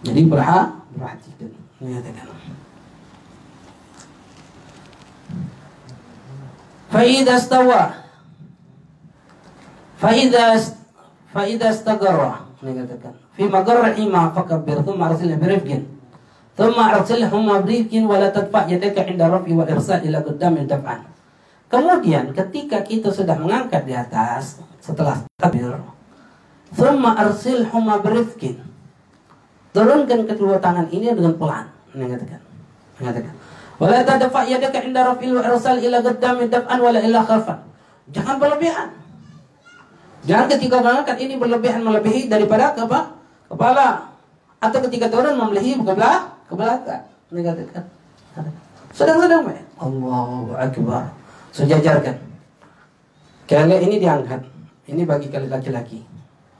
Jadi 0.00 0.20
berhak 0.28 0.80
perhatikan. 0.96 1.50
Nyatakan. 1.80 2.28
Fa'idha 6.90 7.38
stawa 7.38 7.94
Fa'idha 10.02 10.58
Fa'idha 11.30 11.70
stagarra 11.70 12.50
Nyatakan 12.60 13.14
Fi 13.38 13.46
magarra'i 13.46 14.04
ma'fakabbir 14.10 14.82
Thumma 14.82 15.14
arsilna 15.14 15.38
birifkin 15.38 15.86
Thumma 16.58 16.98
arsilhuma 16.98 17.62
birifkin 17.62 18.10
Wala 18.10 18.34
tadfa' 18.34 18.66
yadaka 18.66 19.06
inda 19.06 19.30
rafi 19.30 19.54
wal 19.54 19.70
irsa 19.70 20.02
ila 20.02 20.18
qaddamin 20.18 20.66
taf'an 20.66 21.06
Kemudian 21.70 22.34
ketika 22.34 22.82
kita 22.82 23.14
sudah 23.14 23.38
mengangkat 23.38 23.86
di 23.86 23.94
atas 23.94 24.58
Setelah 24.82 25.22
takbir 25.38 25.78
Thumma 26.74 27.14
arsilhuma 27.14 28.02
birifkin 28.02 28.69
Turunkan 29.70 30.26
kedua 30.26 30.58
tangan 30.58 30.86
ini 30.90 31.14
dengan 31.14 31.34
pelan, 31.38 31.66
mengatakan. 31.94 32.40
Mengatakan. 32.98 33.34
Wala 33.80 34.04
tadfa 34.04 34.40
yadaka 34.44 34.78
inda 34.82 35.00
rafil 35.06 35.38
irsal 35.40 35.78
ila 35.80 35.98
qaddam 36.04 36.36
daf'an 36.50 36.78
wala 36.82 36.98
ila 37.00 37.18
khalfan. 37.24 37.58
Jangan 38.10 38.36
berlebihan. 38.36 38.88
Jangan 40.26 40.46
ketika 40.52 40.84
mengangkat 40.84 41.16
ini 41.22 41.40
berlebihan 41.40 41.80
melebihi 41.80 42.28
daripada 42.28 42.76
apa? 42.76 43.16
kepala 43.50 44.06
atau 44.62 44.78
ketika 44.86 45.10
turun 45.10 45.34
melebihi 45.34 45.80
ke 45.80 45.82
belakang 45.82 46.30
ke 46.46 46.54
belakang. 46.54 47.02
Ini 47.30 47.40
katakan. 47.46 47.84
Sedang-sedang 48.90 49.46
Allahu 49.78 50.52
akbar. 50.58 51.08
Sejajarkan. 51.54 52.14
Kelek 53.46 53.80
ini 53.86 53.96
diangkat. 54.02 54.42
Ini 54.90 55.02
bagi 55.06 55.30
kalian 55.30 55.50
laki-laki. 55.50 56.02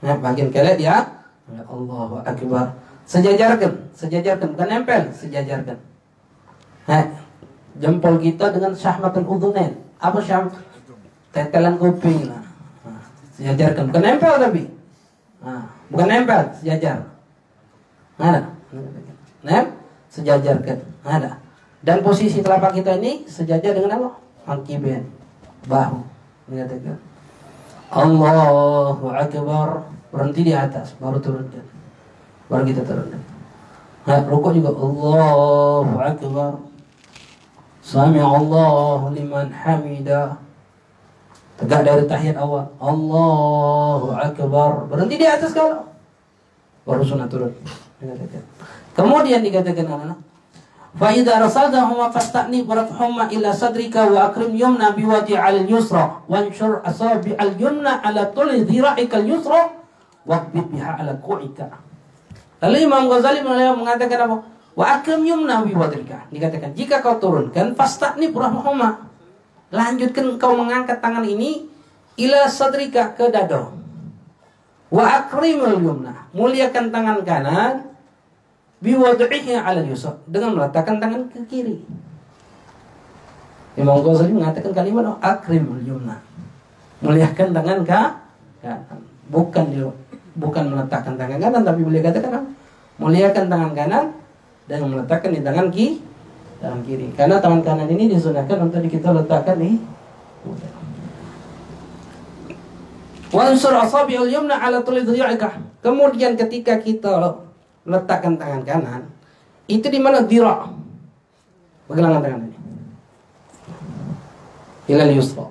Nah, 0.03 0.15
bagian 0.19 0.49
kelek 0.49 0.79
dia 0.79 1.03
Allahu 1.67 2.23
akbar. 2.23 2.71
Sejajarkan, 3.11 3.91
sejajarkan 3.91 4.55
bukan 4.55 4.67
nempel, 4.71 5.11
sejajarkan. 5.11 5.75
Nah, 6.87 7.03
jempol 7.75 8.15
kita 8.23 8.55
dengan 8.55 8.71
syahmatul 8.71 9.27
udhunain. 9.27 9.75
Apa 9.99 10.23
syam? 10.23 10.47
Tetelan 11.35 11.75
kuping. 11.75 12.31
Nah, 12.31 12.39
sejajarkan. 13.35 13.91
Bukan 13.91 14.03
nempel 14.07 14.33
tapi. 14.39 14.63
Nah, 15.43 15.67
bukan 15.91 16.07
nempel, 16.07 16.55
sejajar. 16.55 17.03
Ada. 18.15 18.47
Nem, 19.43 19.65
sejajarkan. 20.07 20.79
Ada. 21.03 21.31
Dan 21.83 21.99
posisi 22.07 22.39
telapak 22.39 22.79
kita 22.79 22.95
ini 22.95 23.27
sejajar 23.27 23.75
dengan 23.75 23.91
apa? 23.99 24.09
Mangkiben. 24.47 25.03
Bahu. 25.67 25.99
Mengatakan. 26.47 26.95
Allahu 27.91 29.11
Akbar. 29.11 29.83
Berhenti 30.11 30.47
di 30.47 30.55
atas, 30.55 30.95
baru 30.95 31.19
turunkan 31.19 31.80
baru 32.51 32.67
kita 32.67 32.83
terendam. 32.83 33.23
Nah, 34.03 34.19
rukuk 34.27 34.51
juga 34.51 34.75
Allahu 34.75 35.95
Akbar. 35.95 36.59
Sami 37.79 38.19
Allah 38.19 39.07
liman 39.15 39.47
hamida. 39.55 40.35
Tegak 41.55 41.87
dari 41.87 42.03
tahiyat 42.03 42.35
awal. 42.35 42.67
Allahu 42.81 44.11
Akbar. 44.11 44.91
Berhenti 44.91 45.15
di 45.15 45.23
atas 45.23 45.55
kalau. 45.55 45.87
Baru 46.83 47.07
sunnah 47.07 47.31
turun. 47.31 47.55
Kemudian 48.91 49.45
dikatakan 49.45 49.87
adalah 49.87 50.17
Fa 50.91 51.07
idza 51.15 51.39
rasadahuma 51.39 52.11
fastani 52.11 52.67
barafhuma 52.67 53.31
ila 53.31 53.55
sadrika 53.55 54.11
wa 54.11 54.27
akrim 54.27 54.51
yumna 54.51 54.91
wati 54.91 55.39
al 55.39 55.63
yusra 55.63 56.19
wa 56.27 56.35
wanshur 56.35 56.83
asabi 56.83 57.31
al 57.39 57.55
yumna 57.55 58.03
ala 58.03 58.27
tuli 58.35 58.67
dhira'ika 58.67 59.23
al 59.23 59.27
yusra 59.31 59.71
wa 60.27 60.43
biha 60.51 60.99
ala 60.99 61.15
ku'ika. 61.23 61.90
Lalu 62.61 62.77
Imam 62.85 63.09
Ghazali 63.09 63.41
mengatakan 63.41 64.29
apa? 64.29 64.37
Wa 64.77 64.85
akrim 65.01 65.25
yumna 65.25 65.65
wadrika. 65.65 66.29
Dikatakan 66.29 66.77
jika 66.77 67.01
kau 67.01 67.17
turunkan 67.17 67.73
fasta'ni 67.73 68.29
rahmahuma. 68.29 69.09
Lanjutkan 69.73 70.37
kau 70.37 70.53
mengangkat 70.53 71.01
tangan 71.01 71.25
ini 71.25 71.65
ila 72.21 72.45
sadrika 72.45 73.17
ke 73.17 73.33
dada. 73.33 73.73
Wa 74.93 75.25
akrimul 75.25 75.81
yumna. 75.81 76.29
Muliakan 76.37 76.93
tangan 76.93 77.25
kanan 77.25 77.91
bi 78.77 78.93
wad'ihi 78.93 79.57
ala 79.57 79.81
yusra 79.81 80.21
dengan 80.29 80.55
meletakkan 80.55 81.01
tangan 81.01 81.27
ke 81.33 81.41
kiri. 81.49 81.81
Imam 83.73 84.05
Ghazali 84.05 84.37
mengatakan 84.37 84.69
kalimat 84.75 85.17
akrimul 85.17 85.81
yumna. 85.81 86.21
Muliakan 87.01 87.57
tangan 87.57 87.79
ke 87.81 88.01
kanan. 88.61 89.01
Bukan 89.31 89.65
dia 89.71 89.89
bukan 90.37 90.71
meletakkan 90.71 91.19
tangan 91.19 91.39
kanan 91.39 91.61
tapi 91.63 91.81
boleh 91.83 91.99
katakan 91.99 92.55
muliakan 93.01 93.45
tangan 93.51 93.71
kanan 93.75 94.05
dan 94.69 94.79
meletakkan 94.87 95.31
di 95.35 95.41
tangan 95.43 95.67
kiri 95.71 96.11
tangan 96.61 96.81
kiri. 96.85 97.09
Karena 97.17 97.41
tangan 97.41 97.65
kanan 97.65 97.89
ini 97.89 98.13
disunahkan 98.13 98.69
untuk 98.69 98.85
kita 98.85 99.09
letakkan 99.11 99.57
di 99.57 99.81
Kemudian 105.81 106.37
ketika 106.37 106.77
kita 106.77 107.41
letakkan 107.87 108.37
tangan 108.37 108.61
kanan, 108.61 109.01
itu 109.65 109.87
di 109.89 109.97
mana 109.97 110.21
dira? 110.21 110.69
Pegangan 111.89 112.21
tangan 112.21 112.45
ini. 112.45 112.57
Ilal 114.91 115.15
yusra. 115.15 115.47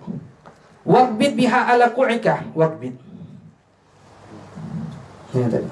Waqbid 0.85 1.41
biha 1.41 1.73
ala 1.73 1.89
ku'ika. 1.97 2.53
Waqbid. 2.53 3.10
Tadi. 5.31 5.69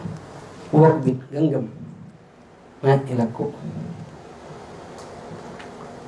Waqbid. 0.70 1.18
Genggam. 1.34 1.66
Ilaku. 2.82 3.50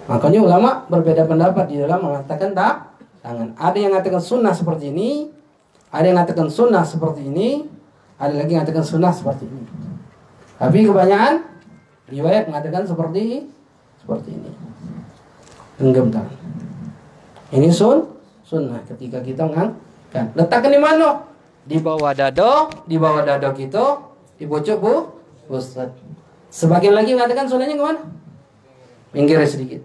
Makanya 0.07 0.39
ulama 0.43 0.71
berbeda 0.91 1.27
pendapat 1.27 1.71
di 1.71 1.79
dalam 1.79 2.03
mengatakan 2.03 2.51
tak 2.55 2.99
tangan. 3.23 3.55
Ada 3.55 3.77
yang 3.79 3.91
mengatakan 3.95 4.23
sunnah 4.23 4.55
seperti 4.55 4.91
ini, 4.91 5.31
ada 5.91 6.03
yang 6.07 6.19
mengatakan 6.19 6.51
sunnah 6.51 6.83
seperti 6.83 7.31
ini, 7.31 7.67
ada 8.19 8.35
lagi 8.35 8.55
yang 8.55 8.67
mengatakan 8.67 8.87
sunnah 8.87 9.15
seperti 9.15 9.47
ini. 9.47 9.63
Tapi 10.59 10.79
kebanyakan 10.83 11.35
riwayat 12.11 12.51
mengatakan 12.51 12.83
seperti 12.87 13.49
seperti 14.03 14.31
ini. 14.35 14.51
Genggam 15.79 16.11
tangan. 16.11 16.39
Ini 17.55 17.71
sun 17.71 18.07
sunnah 18.43 18.83
ketika 18.87 19.23
kita 19.23 19.47
mengangkat. 19.47 20.27
Letakkan 20.35 20.75
di 20.75 20.81
mana? 20.83 21.30
Di 21.65 21.77
bawah 21.79 22.17
dado, 22.17 22.73
di 22.89 22.97
bawah 22.97 23.23
dado 23.25 23.53
kita, 23.53 24.01
di 24.41 24.49
bocok 24.49 24.79
bu, 24.81 24.95
Ustaz. 25.51 25.93
Sebagian 26.51 26.97
lagi 26.97 27.15
mengatakan 27.15 27.47
sunnahnya 27.47 27.77
ke 27.79 27.85
mana? 27.85 28.03
Minggir 29.15 29.43
sedikit. 29.47 29.83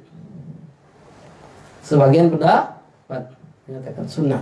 Sebagian 1.85 2.33
pendapat 2.33 3.29
menyatakan 3.69 4.05
sunnah. 4.09 4.41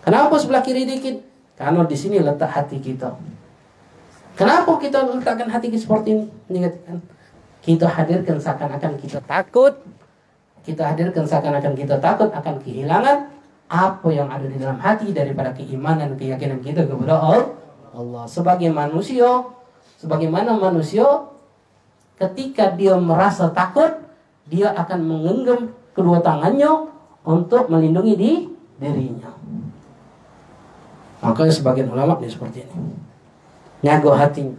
Kenapa 0.00 0.40
sebelah 0.40 0.64
kiri 0.64 0.88
dikit? 0.88 1.20
Karena 1.58 1.84
di 1.84 1.96
sini 1.96 2.22
letak 2.22 2.48
hati 2.48 2.80
kita. 2.80 3.12
Kenapa 4.38 4.78
kita 4.78 5.04
letakkan 5.04 5.50
hati 5.50 5.68
kita 5.68 5.84
seperti 5.84 6.08
ini? 6.14 6.24
Menyatakan 6.48 7.02
kita 7.60 7.84
hadirkan 7.90 8.36
seakan-akan 8.38 8.92
kita 8.96 9.18
takut. 9.26 9.74
Kita 10.64 10.94
hadirkan 10.94 11.26
seakan-akan 11.28 11.72
kita 11.76 12.00
takut 12.00 12.32
akan 12.32 12.54
kehilangan 12.62 13.37
apa 13.68 14.08
yang 14.08 14.32
ada 14.32 14.48
di 14.48 14.56
dalam 14.56 14.80
hati 14.80 15.12
daripada 15.12 15.52
keimanan 15.52 16.16
keyakinan 16.16 16.64
kita 16.64 16.88
kepada 16.88 17.20
Allah. 17.92 18.24
Sebagai 18.24 18.72
manusia, 18.72 19.44
sebagaimana 20.00 20.56
manusia 20.56 21.04
ketika 22.16 22.72
dia 22.72 22.96
merasa 22.96 23.52
takut, 23.52 23.92
dia 24.48 24.72
akan 24.72 24.98
menggenggam 25.04 25.60
kedua 25.92 26.24
tangannya 26.24 26.88
untuk 27.28 27.68
melindungi 27.68 28.14
di 28.16 28.32
dirinya. 28.80 29.28
Makanya 31.20 31.52
sebagian 31.52 31.92
ulama 31.92 32.16
ini 32.22 32.30
seperti 32.30 32.64
ini. 32.64 32.94
Nyago 33.84 34.16
hatinya. 34.16 34.56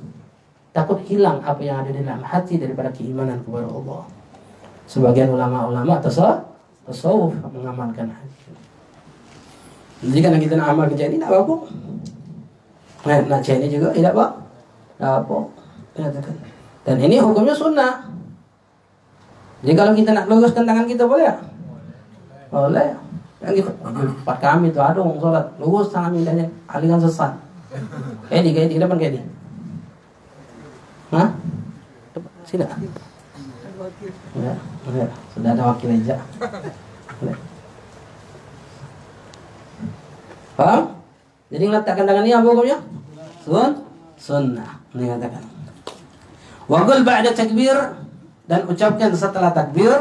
Takut 0.69 1.01
hilang 1.09 1.41
apa 1.41 1.65
yang 1.65 1.81
ada 1.81 1.89
di 1.89 2.05
dalam 2.05 2.21
hati 2.21 2.61
daripada 2.61 2.93
keimanan 2.93 3.41
kepada 3.41 3.65
Allah. 3.65 4.05
Sebagian 4.85 5.33
ulama-ulama 5.33 5.97
tasawuf 5.97 7.33
mengamalkan 7.49 8.13
hati. 8.13 8.68
Jadi 9.99 10.19
karena 10.23 10.39
kita 10.39 10.53
nak 10.55 10.67
amal 10.71 10.85
kerja 10.87 11.11
ini 11.11 11.19
tak 11.19 11.27
apa. 11.27 11.55
Nah, 13.03 13.17
nak 13.27 13.43
ini 13.43 13.67
juga 13.67 13.87
tidak 13.91 14.11
apa. 14.15 14.25
Tak 14.95 15.13
apa. 15.23 15.37
Dan 16.87 16.95
ini 17.03 17.19
hukumnya 17.19 17.51
sunnah. 17.51 18.07
Jadi 19.59 19.73
kalau 19.75 19.91
kita 19.91 20.15
nak 20.15 20.31
luruskan 20.31 20.63
tangan 20.63 20.87
kita 20.87 21.03
boleh? 21.03 21.27
Boleh. 22.47 22.95
Yang 23.43 23.63
gitu. 23.63 23.71
Pak 24.23 24.37
kami 24.39 24.71
itu 24.71 24.79
ada 24.79 24.99
orang 24.99 25.19
sholat. 25.19 25.45
Lurus 25.59 25.91
tangan 25.91 26.15
indahnya. 26.15 26.47
Aliran 26.71 26.99
sesat. 27.03 27.35
Kayak 28.31 28.43
di, 28.47 28.51
kayak 28.55 28.69
di 28.71 28.75
depan 28.79 28.97
kayak 28.97 29.13
di. 29.19 29.21
Hah? 31.11 31.29
Sini. 32.47 32.65
Ya, 34.39 34.53
sudah 35.35 35.51
ada 35.53 35.63
wakil 35.71 35.91
aja. 35.91 36.17
Paham? 40.58 40.94
Jadi 41.50 41.64
meletakkan 41.66 42.04
tangan 42.06 42.24
ini 42.26 42.34
apa 42.34 42.46
hukumnya? 42.46 42.78
Sun, 43.42 43.70
sunnah. 44.18 44.80
Ini 44.94 45.18
katakan. 45.18 45.42
Wagul 46.64 47.04
ba'da 47.04 47.30
takbir 47.36 47.76
dan 48.48 48.60
ucapkan 48.64 49.12
setelah 49.12 49.52
takbir 49.52 49.92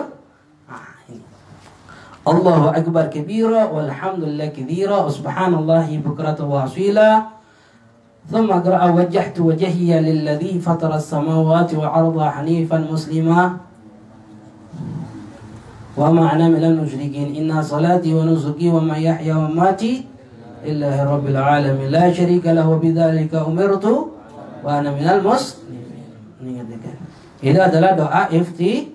Allahu 2.23 2.71
akbar 2.71 3.11
kabira 3.11 3.67
walhamdulillah 3.67 4.47
kathira 4.55 5.03
subhanallahi 5.11 5.99
bukratan 5.99 6.47
wa 6.47 6.63
asila 6.63 7.29
ثم 8.23 8.47
اقرأ 8.47 8.79
وجهت 8.95 9.35
وجهي 9.35 9.99
للذي 9.99 10.63
فطر 10.63 10.95
السماوات 10.95 11.75
والأرض 11.75 12.15
حنيفا 12.15 12.77
مسلما 12.87 13.41
وما 15.99 16.23
أنا 16.31 16.47
من 16.47 16.63
المشركين 16.63 17.35
إن 17.35 17.51
صلاتي 17.51 18.15
ونسكي 18.15 18.67
ومحياي 18.71 19.27
lillahi 20.64 21.00
rabbil 21.04 21.38
alamin 21.38 21.88
la 21.90 22.10
syarika 22.10 22.50
lahu 22.54 22.78
bidzalika 22.82 23.46
umirtu 23.46 24.14
wa 24.62 24.82
ana 24.82 24.90
minal 24.90 25.22
muslimin. 25.22 26.08
Ini 27.38 27.58
adalah 27.58 27.94
doa 27.94 28.22
ifti 28.34 28.90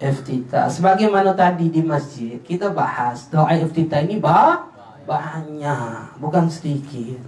iftita. 0.00 0.68
Sebagaimana 0.68 1.36
tadi 1.36 1.68
di 1.72 1.80
masjid 1.84 2.40
kita 2.40 2.72
bahas 2.72 3.28
doa 3.28 3.52
iftita 3.56 4.00
ini 4.00 4.20
bah 4.20 4.68
banyak, 5.06 6.18
bukan 6.18 6.48
sedikit. 6.50 7.20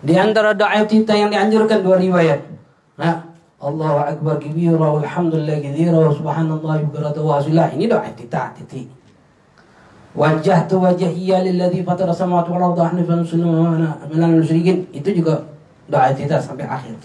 Di 0.00 0.14
antara 0.16 0.56
doa 0.56 0.80
iftita 0.80 1.12
yang 1.12 1.28
dianjurkan 1.28 1.84
dua 1.84 2.00
riwayat. 2.00 2.40
Nah, 2.96 3.30
Allahu 3.60 3.98
akbar 4.00 4.40
kabira 4.40 4.80
walhamdulillah 4.80 5.60
katsira 5.60 5.92
wa 5.92 6.08
subhanallah 6.08 6.80
wa 6.80 6.88
bihamdihi 6.88 7.52
wa 7.52 7.66
Ini 7.76 7.84
doa 7.84 8.02
iftita 8.08 8.56
titik. 8.56 8.99
Wajjahtu 10.10 10.74
wajhiya 10.82 11.46
lilladzi 11.46 11.86
fatara 11.86 12.10
samawati 12.10 12.50
wal 12.50 12.74
arda 12.74 12.90
hanifan 12.90 13.22
musliman 13.22 13.78
minal 14.10 14.42
musyrikin. 14.42 14.82
Itu 14.90 15.14
juga 15.14 15.46
doa 15.86 16.10
iftitah 16.10 16.42
sampai 16.42 16.66
akhir. 16.66 16.98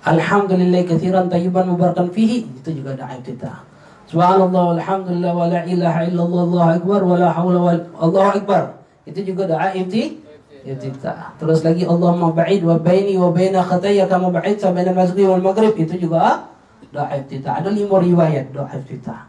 Alhamdulillah 0.00 0.80
katsiran 0.88 1.28
tayyiban 1.28 1.68
mubarakan 1.68 2.08
fihi. 2.08 2.48
Itu 2.62 2.72
juga 2.72 2.96
doa 2.96 3.12
iftitah. 3.20 3.68
Subhanallah 4.08 4.80
walhamdulillah 4.80 5.32
wa 5.34 5.44
la 5.50 5.60
ilaha 5.68 6.08
illallah 6.08 6.42
Allahu 6.48 6.70
akbar 6.80 7.00
wa 7.04 7.16
la 7.20 7.28
haula 7.36 7.58
wa 7.60 7.72
Allahu 8.00 8.28
akbar. 8.40 8.62
Itu 9.04 9.20
juga 9.20 9.52
doa 9.52 9.76
iftitah. 9.76 10.24
Iftitah. 10.64 11.36
Terus 11.36 11.60
lagi 11.68 11.84
Allahumma 11.84 12.32
ba'id 12.32 12.64
wa 12.64 12.80
baini 12.80 13.20
wa 13.20 13.28
baina 13.28 13.60
khataya 13.60 14.08
kama 14.08 14.32
ba'idta 14.32 14.72
baina 14.72 14.96
al-maghrib 14.96 15.28
wal 15.28 15.44
maghrib. 15.52 15.76
Itu 15.76 16.00
juga 16.00 16.48
doa 16.96 17.12
iftitah. 17.12 17.60
Ada 17.60 17.76
lima 17.76 18.00
riwayat 18.00 18.56
doa 18.56 18.72
iftitah. 18.72 19.28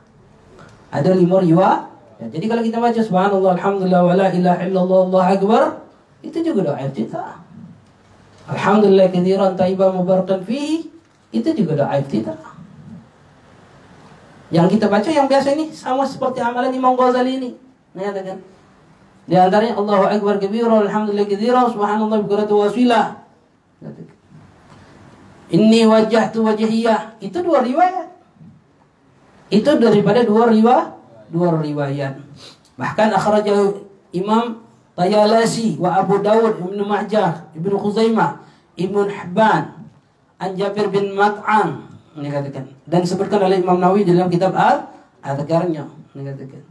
Ada 0.96 1.12
lima 1.12 1.44
riwayat. 1.44 1.97
Ya, 2.18 2.26
jadi 2.34 2.46
kalau 2.50 2.64
kita 2.66 2.78
baca 2.82 2.98
subhanallah 2.98 3.52
alhamdulillah 3.62 4.02
wa 4.02 4.16
la 4.18 4.28
ilaha 4.34 4.66
illallah 4.66 5.00
Allahu 5.06 5.28
akbar, 5.38 5.64
itu 6.26 6.42
juga 6.42 6.74
doa 6.74 6.78
iftitah. 6.82 7.38
Alhamdulillah 8.50 9.14
kathiran 9.14 9.54
tayyiban 9.54 9.94
mubarakan 9.94 10.42
fihi, 10.42 10.90
itu 11.30 11.50
juga 11.54 11.86
doa 11.86 11.94
iftitah. 12.02 12.40
Yang 14.50 14.80
kita 14.80 14.88
baca 14.88 15.10
yang 15.12 15.28
biasa 15.30 15.54
ini 15.54 15.70
sama 15.76 16.08
seperti 16.08 16.40
amalan 16.42 16.74
Imam 16.74 16.96
Ghazali 16.98 17.38
ini. 17.38 17.52
Menyatakan 17.94 18.40
di 19.28 19.36
antaranya 19.36 19.76
Allahu 19.76 20.08
Akbar 20.08 20.40
kabira 20.40 20.88
alhamdulillah 20.88 21.28
katsira 21.28 21.68
subhanallah 21.68 22.18
bukratu 22.24 22.64
wasilah. 22.64 23.28
Inni 25.52 25.84
wajjahtu 25.84 26.48
wajhiyah. 26.48 27.20
Itu 27.20 27.44
dua 27.44 27.62
riwayat. 27.62 28.08
Itu 29.52 29.80
daripada 29.80 30.24
dua 30.24 30.48
riwayat, 30.48 30.97
dua 31.32 31.60
riwayat. 31.60 32.20
Bahkan 32.78 33.10
akhrajahu 33.14 33.84
Imam 34.14 34.64
Tayalasi 34.98 35.78
wa 35.78 35.94
Abu 36.02 36.18
Dawud 36.26 36.58
Ibnu 36.58 36.82
Majah 36.82 37.54
Ibnu 37.54 37.78
Khuzaimah 37.78 38.42
Ibnu 38.74 39.06
Hibban 39.06 39.86
An 40.42 40.50
Jabir 40.58 40.90
bin 40.90 41.14
Mat'am 41.14 41.86
dikatakan 42.18 42.66
dan 42.90 43.00
disebutkan 43.06 43.46
oleh 43.46 43.62
Imam 43.62 43.78
Nawawi 43.78 44.02
dalam 44.02 44.26
kitab 44.26 44.58
Al 44.58 44.90
Adhkarnya 45.22 45.86
dikatakan. 46.18 46.62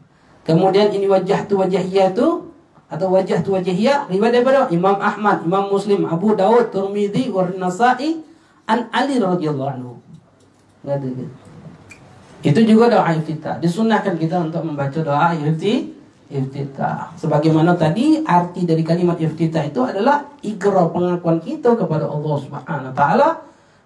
Kemudian 0.47 0.91
ini 0.95 1.07
wajah 1.11 1.47
tu 1.47 1.59
wajahiyah 1.59 2.15
tu 2.15 2.51
atau 2.87 3.07
wajah 3.11 3.43
tu 3.43 3.55
wajahiyah 3.55 4.07
riwayat 4.07 4.43
daripada 4.43 4.71
Imam 4.71 4.95
Ahmad, 4.99 5.43
Imam 5.43 5.67
Muslim, 5.71 6.07
Abu 6.07 6.39
Dawud, 6.39 6.71
Tirmidzi, 6.71 7.35
wa 7.35 7.51
Nasa'i 7.51 8.23
an 8.71 8.87
Ali 8.95 9.19
radhiyallahu 9.19 9.71
anhu. 9.71 9.99
Dikatakan. 10.87 11.31
Itu 12.47 12.63
juga 12.63 12.87
doa 12.87 13.11
iftitah. 13.11 13.59
Disunahkan 13.59 14.15
kita 14.15 14.39
untuk 14.39 14.63
membaca 14.63 15.03
doa 15.03 15.35
iftitah. 15.35 17.11
Sebagaimana 17.19 17.75
tadi 17.75 18.23
arti 18.23 18.63
dari 18.63 18.87
kalimat 18.87 19.19
iftitah 19.19 19.67
itu 19.67 19.83
adalah 19.83 20.23
ikrar 20.47 20.95
pengakuan 20.95 21.43
kita 21.43 21.75
kepada 21.75 22.07
Allah 22.07 22.35
Subhanahu 22.39 22.91
wa 22.91 22.95
taala 22.95 23.29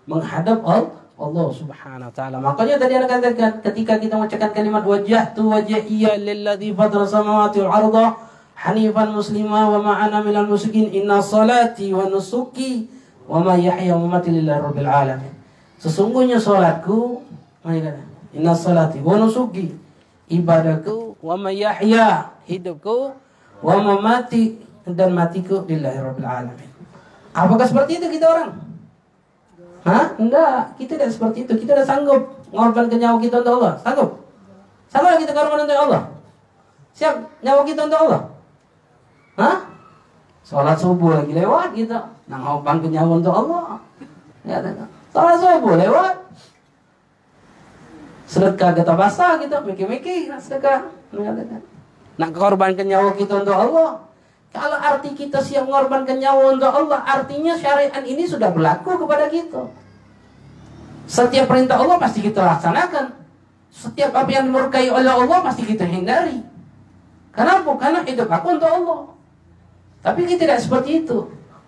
menghadap 0.05 0.61
Allah 0.61 1.49
Subhanahu 1.57 2.09
wa 2.13 2.15
taala. 2.17 2.37
Makanya 2.37 2.77
tadi 2.77 3.01
Anda 3.01 3.09
katakan 3.09 3.65
ketika 3.65 3.97
kita 3.97 4.21
mengucapkan 4.21 4.53
kalimat 4.53 4.85
wajhtu 4.85 5.41
wajhiya 5.41 6.21
lilladzi 6.21 6.77
fatara 6.77 7.09
samawati 7.09 7.65
wal 7.65 7.73
arda 7.73 8.13
hanifan 8.61 9.09
muslima 9.17 9.73
wa 9.73 9.81
ma 9.81 9.93
ana 10.05 10.21
minal 10.21 10.45
musyrikin 10.45 10.93
inna 10.93 11.21
salati 11.25 11.97
wa 11.97 12.09
nusuki 12.13 12.89
wa 13.25 13.41
ma 13.41 13.57
yahya 13.57 13.97
wa 13.97 14.05
mamati 14.05 14.37
lillahi 14.37 14.61
rabbil 14.69 14.85
alamin. 14.89 15.33
Sesungguhnya 15.81 16.37
salatku 16.37 17.25
inna 18.35 18.55
salati 18.55 19.03
wa 19.03 19.19
nusuki 19.19 19.75
ibadahku 20.31 21.19
wa 21.19 21.35
ma 21.35 21.51
yahya 21.51 22.31
hidupku 22.47 23.15
wa 23.61 23.75
mamati 23.79 24.57
dan 24.89 25.13
matiku 25.15 25.63
lillahi 25.69 25.99
rabbil 26.01 26.27
alamin. 26.27 26.71
Apakah 27.31 27.67
seperti 27.69 28.03
itu 28.03 28.07
kita 28.19 28.27
orang? 28.27 28.51
Hah? 29.87 30.13
Enggak, 30.19 30.77
kita 30.77 30.99
tidak 30.99 31.11
seperti 31.15 31.47
itu. 31.47 31.53
Kita 31.65 31.79
tidak 31.79 31.87
sanggup 31.87 32.21
mengorbankan 32.51 32.99
nyawa 32.99 33.19
kita 33.23 33.41
untuk 33.41 33.55
Allah. 33.63 33.75
Sanggup? 33.81 34.11
Sanggup 34.91 35.17
kita 35.23 35.33
korban 35.33 35.63
untuk 35.65 35.79
Allah? 35.79 36.03
Siap 36.93 37.15
nyawa 37.41 37.63
kita 37.63 37.81
untuk 37.87 38.01
Allah? 38.09 38.21
Hah? 39.39 39.57
Sholat 40.43 40.77
subuh 40.77 41.23
lagi 41.23 41.33
lewat 41.33 41.73
kita. 41.79 42.11
Nah, 42.27 42.39
ngorbankan 42.43 42.91
nyawa 42.91 43.13
untuk 43.23 43.35
Allah. 43.35 43.79
Ya, 44.43 44.59
Sholat 45.15 45.37
subuh 45.39 45.79
lewat. 45.79 46.15
Sedekah 48.31 48.71
kita 48.79 48.95
basah 48.95 49.43
kita 49.43 49.59
mikir-mikir 49.67 50.31
sedekah. 50.39 50.87
Nak 52.15 52.31
korbankan 52.31 52.87
nyawa 52.87 53.11
kita 53.19 53.43
untuk 53.43 53.59
Allah. 53.59 54.07
Kalau 54.55 54.79
arti 54.79 55.19
kita 55.19 55.43
siap 55.43 55.67
mengorbankan 55.67 56.23
nyawa 56.23 56.55
untuk 56.55 56.71
Allah, 56.71 57.03
artinya 57.07 57.59
syariat 57.59 58.03
ini 58.07 58.23
sudah 58.31 58.55
berlaku 58.55 59.03
kepada 59.03 59.27
kita. 59.27 59.67
Setiap 61.11 61.51
perintah 61.51 61.83
Allah 61.83 61.99
pasti 61.99 62.23
kita 62.23 62.39
laksanakan. 62.39 63.19
Setiap 63.71 64.15
apa 64.15 64.31
yang 64.31 64.47
dimurkai 64.47 64.87
oleh 64.95 65.11
Allah 65.11 65.39
pasti 65.43 65.67
kita 65.67 65.83
hindari. 65.83 66.39
Kenapa? 67.35 67.71
Karena 67.83 68.07
hidup 68.07 68.31
aku 68.31 68.47
untuk 68.59 68.71
Allah. 68.71 69.01
Tapi 70.07 70.27
kita 70.27 70.47
tidak 70.47 70.59
seperti 70.63 71.03
itu. 71.03 71.19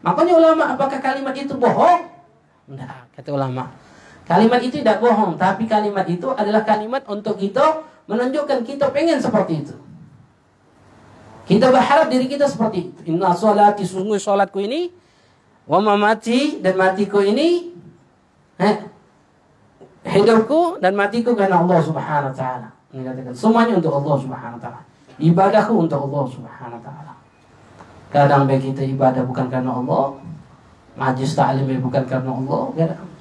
Makanya 0.02 0.34
ulama, 0.38 0.74
apakah 0.74 0.98
kalimat 0.98 1.34
itu 1.34 1.54
bohong? 1.54 2.06
Tidak, 2.70 3.18
kata 3.18 3.30
ulama. 3.34 3.81
Kalimat 4.32 4.64
itu 4.64 4.80
tidak 4.80 5.04
bohong, 5.04 5.36
tapi 5.36 5.68
kalimat 5.68 6.08
itu 6.08 6.24
adalah 6.32 6.64
kalimat 6.64 7.04
untuk 7.04 7.36
kita 7.36 7.84
menunjukkan 8.08 8.64
kita 8.64 8.88
pengen 8.88 9.20
seperti 9.20 9.60
itu. 9.60 9.76
Kita 11.44 11.68
berharap 11.68 12.08
diri 12.08 12.24
kita 12.32 12.48
seperti 12.48 12.88
itu. 12.88 13.12
Inna 13.12 13.36
sholati 13.36 13.84
sungguh 13.84 14.16
sholatku 14.16 14.56
ini 14.64 14.88
wa 15.68 15.84
mamati 15.84 16.64
dan 16.64 16.80
matiku 16.80 17.20
ini 17.20 17.76
eh, 18.56 18.76
hidupku 20.08 20.80
dan 20.80 20.96
matiku 20.96 21.36
karena 21.36 21.60
Allah 21.60 21.84
Subhanahu 21.84 22.32
wa 22.32 22.36
taala. 22.36 22.68
Semuanya 23.36 23.76
untuk 23.76 23.92
Allah 24.00 24.16
Subhanahu 24.16 24.56
wa 24.56 24.62
taala. 24.64 24.80
Ibadahku 25.20 25.74
untuk 25.76 26.08
Allah 26.08 26.24
Subhanahu 26.32 26.80
wa 26.80 26.84
taala. 26.88 27.12
Kadang 28.08 28.48
baik 28.48 28.72
kita 28.72 28.80
ibadah 28.96 29.28
bukan 29.28 29.52
karena 29.52 29.76
Allah, 29.76 30.16
majlis 30.96 31.36
ta'lim 31.36 31.68
bukan 31.84 32.04
karena 32.08 32.32
Allah, 32.32 32.62
kadang. 32.72 33.11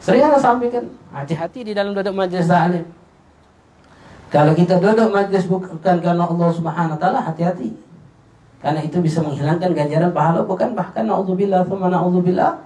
Sering 0.00 0.24
saya 0.24 0.40
sampaikan, 0.40 0.84
hati-hati 1.12 1.60
di 1.60 1.72
dalam 1.76 1.92
duduk 1.92 2.16
majlis 2.16 2.48
ta'lim. 2.48 2.84
Kalau 4.32 4.56
kita 4.56 4.80
duduk 4.80 5.12
majlis 5.12 5.44
bukan 5.44 5.76
karena 6.00 6.24
Allah 6.24 6.48
Subhanahu 6.48 6.96
wa 6.96 7.00
taala, 7.00 7.20
hati-hati. 7.20 7.76
Karena 8.60 8.80
itu 8.84 9.00
bisa 9.00 9.24
menghilangkan 9.24 9.72
ganjaran 9.72 10.12
pahala 10.12 10.44
bukan 10.44 10.76
bahkan 10.76 11.08
naudzubillah 11.08 11.64
tsumma 11.64 11.88
naudzubillah 11.88 12.60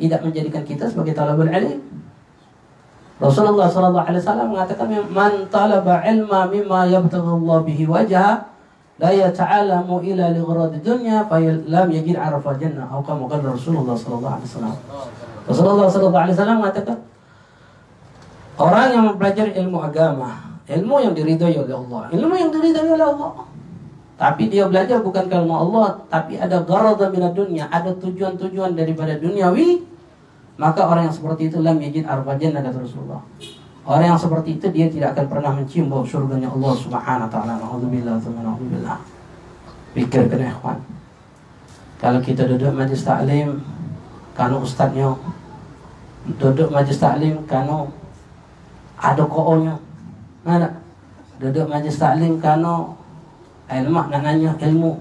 tidak 0.00 0.20
menjadikan 0.24 0.62
kita 0.64 0.84
sebagai 0.88 1.12
talabul 1.12 1.48
ilm. 1.48 1.80
Rasulullah 3.20 3.70
sallallahu 3.70 4.08
alaihi 4.10 4.24
wasallam 4.24 4.48
mengatakan 4.50 4.88
man 5.12 5.32
talaba 5.46 6.02
ilma 6.02 6.50
mimma 6.50 6.90
yabtaghi 6.90 7.30
Allah 7.30 7.58
bihi 7.62 7.84
wajha 7.86 8.26
la 8.98 9.10
yata'alamu 9.14 10.02
ila 10.02 10.24
li 10.34 10.40
ghirad 10.42 10.72
dunya 10.82 11.22
fa 11.28 11.38
lam 11.38 11.88
yajid 11.92 12.16
arafa 12.18 12.58
jannah 12.58 12.90
atau 12.90 13.06
kama 13.06 13.30
qala 13.30 13.54
Rasulullah 13.54 13.94
sallallahu 13.94 14.34
alaihi 14.34 14.48
wasallam. 14.50 14.76
Rasulullah 15.44 15.88
wasallam 15.88 16.58
mengatakan 16.60 16.98
orang 18.56 18.86
yang 18.92 19.02
mempelajari 19.12 19.52
ilmu 19.60 19.78
agama 19.82 20.54
Ilmu 20.64 20.96
yang 20.96 21.12
diridhoi 21.12 21.60
oleh 21.60 21.76
Allah. 21.76 22.08
Ilmu 22.08 22.34
yang 22.40 22.48
diridhoi 22.48 22.88
oleh 22.96 23.04
Allah. 23.04 23.32
Tapi 24.16 24.48
dia 24.48 24.64
belajar 24.64 25.04
bukan 25.04 25.28
karena 25.28 25.54
Allah, 25.60 26.00
tapi 26.08 26.40
ada 26.40 26.62
gharada 26.64 27.12
minad 27.12 27.36
dunia, 27.36 27.68
ada 27.68 27.92
tujuan-tujuan 27.98 28.72
daripada 28.72 29.18
duniawi, 29.20 29.84
maka 30.56 30.86
orang 30.86 31.10
yang 31.10 31.16
seperti 31.16 31.52
itu 31.52 31.60
lam 31.60 31.76
yajid 31.82 32.08
arfa 32.08 32.32
jannah 32.40 32.64
Rasulullah. 32.64 33.20
Orang 33.84 34.16
yang 34.16 34.16
seperti 34.16 34.56
itu 34.56 34.66
dia 34.72 34.88
tidak 34.88 35.18
akan 35.18 35.26
pernah 35.28 35.50
mencium 35.52 35.92
bau 35.92 36.06
surganya 36.06 36.48
Allah 36.48 36.72
Subhanahu 36.72 37.26
wa 37.28 37.32
taala. 37.34 37.52
Alhamdulillah, 37.60 38.16
alhamdulillah. 38.16 38.98
Pikir 39.92 40.32
kena 40.32 40.48
ikhwan. 40.48 40.80
Kalau 42.00 42.20
kita 42.24 42.48
duduk 42.48 42.72
majlis 42.72 43.04
taklim, 43.04 43.60
kanu 44.34 44.60
ustaznya 44.60 45.14
duduk 46.38 46.68
majlis 46.72 46.98
taklim, 46.98 47.38
kanu 47.46 47.88
ada 48.98 49.24
koonya, 49.24 49.74
mana 50.42 50.68
duduk 51.38 51.66
majlis 51.70 51.98
taklim 51.98 52.36
kano 52.42 52.98
ilmu 53.70 54.00
nak 54.12 54.20
nanya 54.22 54.52
ilmu 54.60 54.92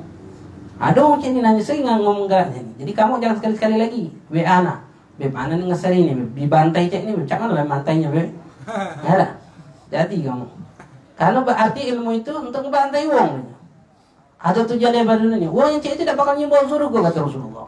ada 0.80 1.02
macam 1.04 1.30
ni 1.30 1.40
nanya 1.44 1.62
nggak 1.62 1.98
ngomong 2.00 2.28
ni 2.28 2.62
jadi 2.82 2.92
kamu 2.96 3.22
jangan 3.22 3.36
sekali-sekali 3.38 3.76
lagi 3.78 4.04
WA 4.32 4.58
na 4.66 4.82
beb 5.20 5.36
ana 5.36 5.54
ni 5.54 5.70
ngasari 5.70 6.10
ni 6.10 6.14
di 6.34 6.50
bantai 6.50 6.90
cek 6.90 7.06
ni 7.06 7.14
cak 7.28 7.38
mana 7.38 7.64
bantainya 7.68 8.10
beb 8.10 8.44
Ada. 9.04 9.28
Jadi 9.92 10.24
kamu. 10.26 10.48
Karena 11.14 11.40
berarti 11.46 11.82
ilmu 11.94 12.12
itu 12.18 12.32
untuk 12.34 12.62
membantai 12.66 13.06
uang. 13.06 13.34
Ada 14.44 14.66
tujuannya 14.68 15.08
pada 15.08 15.22
dunia. 15.24 15.50
Uang 15.52 15.78
yang 15.78 15.82
cek 15.84 16.00
tidak 16.04 16.18
bakal 16.18 16.36
nyumbang 16.36 16.68
surga 16.68 17.00
kata 17.12 17.20
Rasulullah. 17.24 17.68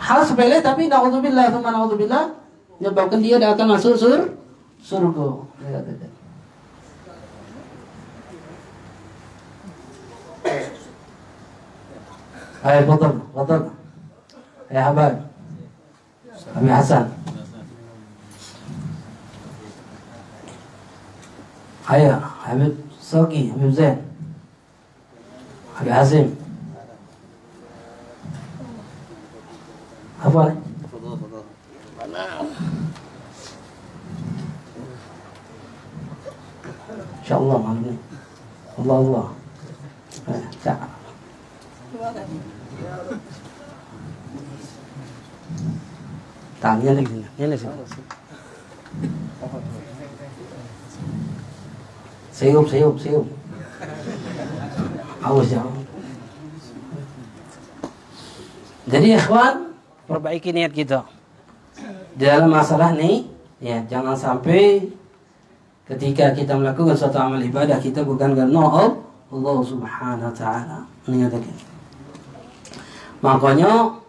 Hal 0.00 0.20
sepele 0.24 0.64
tapi 0.64 0.88
naudzubillah 0.88 1.52
sama 1.52 1.68
naudzubillah 1.68 2.32
menyebabkan 2.80 3.20
dia 3.20 3.36
tidak 3.36 3.60
akan 3.60 3.76
masuk 3.76 3.94
sur 4.00 4.20
surga. 4.80 5.28
Ayo, 12.60 12.80
betul, 12.84 13.12
betul. 13.32 13.60
Ya, 14.68 14.92
Habib. 14.92 15.14
Habib 16.52 16.72
Hasan. 16.72 17.04
Ayo, 21.88 22.20
Habib 22.20 22.76
Sogi, 23.00 23.48
Habib 23.52 23.72
Zain. 23.72 23.96
Habib 25.76 26.39
Hazim. 30.20 30.28
Apa? 30.28 30.52
InsyaAllah 37.30 37.58
malam 37.62 37.78
ini. 37.86 37.94
Allah 38.74 38.96
Allah. 39.06 39.26
Eh, 40.34 40.44
tak. 40.66 40.82
Tanya 46.60 46.90
lagi, 46.90 47.22
ini 47.38 47.54
sih. 47.54 47.70
Siup, 52.34 52.66
siup, 52.66 52.94
siup. 52.98 53.26
Awas 55.22 55.54
ya. 55.54 55.62
Jadi 58.90 59.14
ikhwan, 59.14 59.69
perbaiki 60.10 60.50
niat 60.50 60.74
kita. 60.74 61.06
Dalam 62.18 62.50
masalah 62.50 62.90
nih, 62.98 63.30
ya 63.62 63.78
jangan 63.86 64.18
sampai 64.18 64.90
ketika 65.86 66.34
kita 66.34 66.58
melakukan 66.58 66.98
suatu 66.98 67.14
amal 67.22 67.38
ibadah 67.38 67.78
kita 67.78 68.02
bukan 68.02 68.34
karena 68.34 68.90
Allah 69.30 69.56
Subhanahu 69.62 70.26
wa 70.26 70.34
taala. 70.34 70.78
Menyatakan. 71.06 71.54
Makanya 73.22 74.02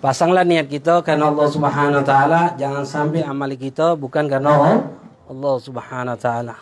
pasanglah 0.00 0.48
niat 0.48 0.72
kita 0.72 1.04
karena 1.04 1.28
Allah 1.28 1.48
Subhanahu 1.52 2.00
wa 2.00 2.06
taala, 2.08 2.56
jangan 2.56 2.88
sampai 2.88 3.20
amal 3.20 3.52
kita 3.52 3.92
bukan 3.92 4.24
karena 4.24 4.80
Allah 5.28 5.54
Subhanahu 5.60 6.16
wa 6.16 6.20
taala. 6.20 6.56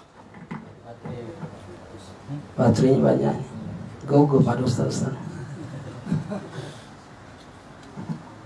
Baterainya 2.59 2.99
banyak. 3.01 3.37
Gogo 4.11 4.43
pada 4.43 4.61
ustaz, 4.67 5.07
ustaz. 5.07 5.15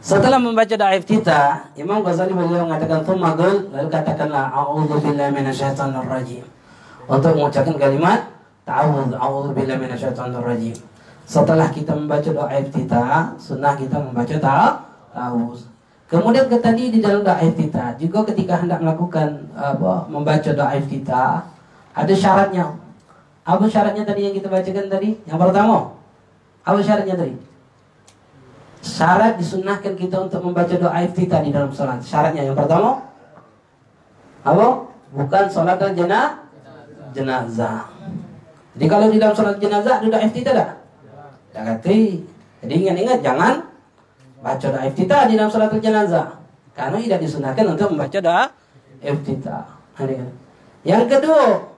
Setelah 0.04 0.36
membaca 0.36 0.76
doa 0.76 0.92
iftitah, 1.00 1.72
Imam 1.80 2.04
Ghazali 2.04 2.36
beliau 2.36 2.68
mengatakan 2.68 3.00
tsumma 3.00 3.32
lalu 3.40 3.88
katakanlah 3.88 4.52
a'udzu 4.52 5.00
billahi 5.00 5.32
minasyaitonir 5.32 6.04
rajim. 6.04 6.44
Untuk 7.08 7.32
mengucapkan 7.32 7.72
kalimat 7.80 8.28
ta'awudz 8.68 9.16
a'udzu 9.16 9.56
billahi 9.56 9.80
minasyaitonir 9.80 10.44
rajim. 10.44 10.76
Setelah 11.24 11.72
kita 11.72 11.96
membaca 11.96 12.28
doa 12.28 12.52
iftitah, 12.52 13.32
sunnah 13.40 13.80
kita 13.80 13.96
membaca 13.96 14.36
ta'awudz. 14.36 15.72
Kemudian 16.12 16.52
ke 16.52 16.60
tadi 16.60 16.92
di 16.92 17.00
dalam 17.00 17.24
doa 17.24 17.40
iftitah, 17.40 17.96
juga 17.96 18.28
ketika 18.28 18.60
hendak 18.60 18.84
melakukan 18.84 19.48
apa 19.56 20.04
membaca 20.12 20.50
doa 20.52 20.76
iftitah, 20.76 21.48
ada 21.96 22.12
syaratnya. 22.12 22.76
Apa 23.40 23.64
syaratnya 23.64 24.04
tadi 24.04 24.28
yang 24.28 24.36
kita 24.36 24.52
bacakan 24.52 24.84
tadi? 24.84 25.16
Yang 25.24 25.38
pertama, 25.48 25.96
apa 26.60 26.76
syaratnya 26.84 27.16
tadi? 27.16 27.53
Syarat 28.84 29.40
disunahkan 29.40 29.96
kita 29.96 30.28
untuk 30.28 30.44
membaca 30.44 30.76
doa 30.76 31.00
iftitah 31.00 31.40
di 31.40 31.48
dalam 31.48 31.72
sholat. 31.72 32.04
Syaratnya 32.04 32.44
yang 32.44 32.52
pertama, 32.52 33.00
apa? 34.44 34.66
Bukan 35.16 35.44
sholat 35.48 35.80
jenazah. 35.96 36.44
jenazah. 37.16 37.88
Jadi 38.76 38.86
kalau 38.90 39.06
di 39.08 39.16
dalam 39.16 39.32
sholat 39.32 39.56
jenazah 39.56 40.04
ada 40.04 40.06
doa 40.12 40.20
iftitah 40.20 40.52
tak? 40.52 40.70
Tak 41.56 41.62
kata. 41.64 41.96
Jadi 42.60 42.74
ingat-ingat 42.84 43.18
jangan 43.24 43.54
baca 44.44 44.66
doa 44.68 44.84
iftitah 44.84 45.32
di 45.32 45.40
dalam 45.40 45.48
sholat 45.48 45.72
jenazah. 45.80 46.36
Karena 46.76 47.00
tidak 47.00 47.20
disunahkan 47.24 47.64
untuk 47.64 47.88
membaca 47.88 48.18
doa 48.20 48.44
iftitah. 49.00 49.64
Yang 50.84 51.04
kedua, 51.08 51.72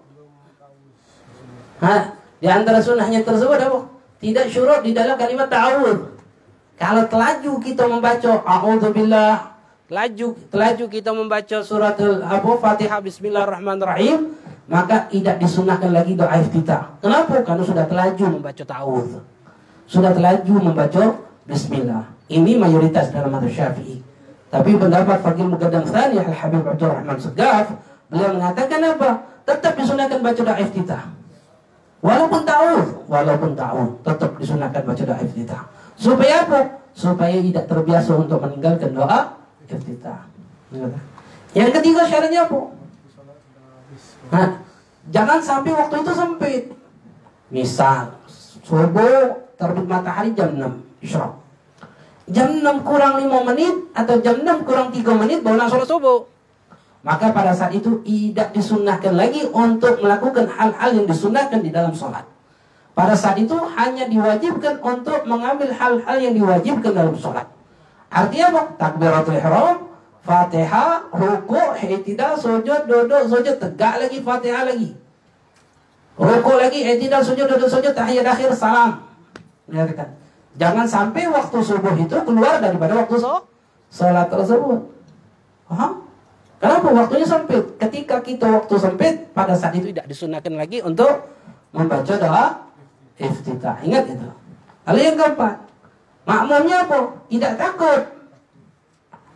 ha, 1.86 1.94
di 2.42 2.48
antara 2.50 2.82
sunnahnya 2.82 3.22
tersebut 3.22 3.62
apa? 3.62 3.78
Tidak 4.18 4.50
syurut 4.50 4.82
di 4.82 4.90
dalam 4.90 5.14
kalimat 5.14 5.46
ta'awud. 5.46 6.15
Kalau 6.76 7.08
telaju 7.08 7.52
kita 7.60 7.88
membaca 7.88 8.30
A'udzubillah 8.44 9.56
Telaju, 9.86 10.34
telaju 10.50 10.84
kita 10.90 11.10
membaca 11.14 11.56
surat 11.62 11.94
apa 12.26 12.50
Fatihah 12.58 12.98
Bismillahirrahmanirrahim 13.00 14.34
maka 14.66 15.06
tidak 15.06 15.38
disunahkan 15.38 15.94
lagi 15.94 16.18
doa 16.18 16.42
iftitah. 16.42 16.98
Kenapa? 16.98 17.38
Karena 17.46 17.62
sudah 17.62 17.86
telaju 17.86 18.24
membaca 18.34 18.62
ta'awudz. 18.66 19.22
Sudah 19.86 20.10
telaju 20.10 20.54
membaca 20.58 21.02
Bismillah. 21.46 22.02
Ini 22.26 22.58
mayoritas 22.58 23.14
dalam 23.14 23.30
madhab 23.30 23.46
Syafi'i. 23.46 24.02
Tapi 24.50 24.74
pendapat 24.74 25.22
Fakir 25.22 25.46
Muqaddam 25.46 25.86
Thani 25.86 26.18
Al-Habib 26.18 26.66
Abdul 26.66 26.90
Rahman 26.90 27.18
Segaf 27.22 27.70
beliau 28.10 28.34
mengatakan 28.34 28.82
apa? 28.82 29.22
Tetap 29.46 29.78
disunahkan 29.78 30.18
baca 30.18 30.40
doa 30.42 30.58
iftitah. 30.58 31.02
Walaupun 32.02 32.42
ta'awudz, 32.42 33.06
walaupun 33.06 33.50
ta'awudz 33.54 34.02
tetap 34.02 34.30
disunahkan 34.34 34.82
baca 34.82 35.02
doa 35.06 35.18
iftitah. 35.22 35.62
Supaya 35.96 36.44
apa? 36.44 36.60
Supaya 36.92 37.36
tidak 37.40 37.64
terbiasa 37.68 38.12
untuk 38.16 38.40
meninggalkan 38.40 38.92
doa 38.92 39.36
iftitah. 39.66 40.28
Yang 41.56 41.70
ketiga 41.80 42.04
syaratnya 42.04 42.46
apa? 42.46 42.60
Nah, 44.26 44.48
jangan 45.08 45.38
sampai 45.40 45.72
waktu 45.72 45.94
itu 46.04 46.12
sempit. 46.12 46.62
Misal, 47.48 48.12
subuh 48.62 49.54
terbit 49.56 49.86
matahari 49.88 50.36
jam 50.36 50.52
6 50.52 51.04
isyraq. 51.04 51.32
Jam 52.26 52.58
6 52.58 52.82
kurang 52.82 53.22
5 53.22 53.48
menit 53.54 53.74
atau 53.94 54.18
jam 54.18 54.42
6 54.42 54.66
kurang 54.66 54.90
3 54.90 55.22
menit 55.22 55.38
baru 55.46 55.64
sholat 55.70 55.88
subuh. 55.88 56.26
Maka 57.06 57.30
pada 57.30 57.54
saat 57.54 57.70
itu 57.70 58.02
tidak 58.02 58.50
disunahkan 58.50 59.14
lagi 59.14 59.46
untuk 59.46 60.02
melakukan 60.02 60.50
hal-hal 60.50 60.90
yang 60.90 61.06
disunahkan 61.06 61.62
di 61.62 61.70
dalam 61.70 61.94
sholat. 61.94 62.26
Pada 62.96 63.12
saat 63.12 63.36
itu 63.36 63.52
hanya 63.52 64.08
diwajibkan 64.08 64.80
untuk 64.80 65.20
mengambil 65.28 65.68
hal-hal 65.68 66.16
yang 66.16 66.32
diwajibkan 66.32 66.96
dalam 66.96 67.12
sholat. 67.12 67.44
Artinya 68.08 68.56
apa? 68.56 68.62
Takbiratul 68.80 69.36
ihram, 69.36 69.92
Fatihah, 70.24 71.04
ruku, 71.12 71.60
i'tidal, 71.76 72.40
sujud, 72.40 72.88
duduk, 72.88 73.28
sujud, 73.28 73.60
tegak 73.60 74.00
lagi 74.00 74.24
Fatihah 74.24 74.64
lagi. 74.64 74.96
Ruku 76.16 76.52
lagi, 76.56 76.80
i'tidal, 76.88 77.20
sujud, 77.20 77.44
duduk, 77.44 77.68
sujud, 77.68 77.92
tahiyat 77.92 78.24
akhir, 78.24 78.56
salam. 78.56 79.04
Lihatkan. 79.68 80.16
Jangan 80.56 80.88
sampai 80.88 81.28
waktu 81.28 81.58
subuh 81.60 81.92
itu 82.00 82.16
keluar 82.24 82.64
daripada 82.64 82.96
waktu 82.96 83.20
sholat 83.92 84.32
tersebut. 84.32 84.80
Paham? 85.68 86.00
Kenapa 86.56 86.88
waktunya 86.96 87.28
sempit? 87.28 87.76
Ketika 87.76 88.24
kita 88.24 88.48
waktu 88.48 88.74
sempit, 88.80 89.14
pada 89.36 89.52
saat 89.52 89.76
itu 89.76 89.92
tidak 89.92 90.08
disunahkan 90.08 90.56
lagi 90.56 90.80
untuk 90.80 91.28
membaca 91.76 92.14
doa 92.16 92.65
iftitah. 93.16 93.80
Ingat 93.82 94.04
itu. 94.12 94.28
Lalu 94.86 95.00
yang 95.02 95.16
keempat, 95.18 95.56
makmumnya 96.22 96.76
apa? 96.86 96.98
Tidak 97.26 97.52
takut 97.58 98.00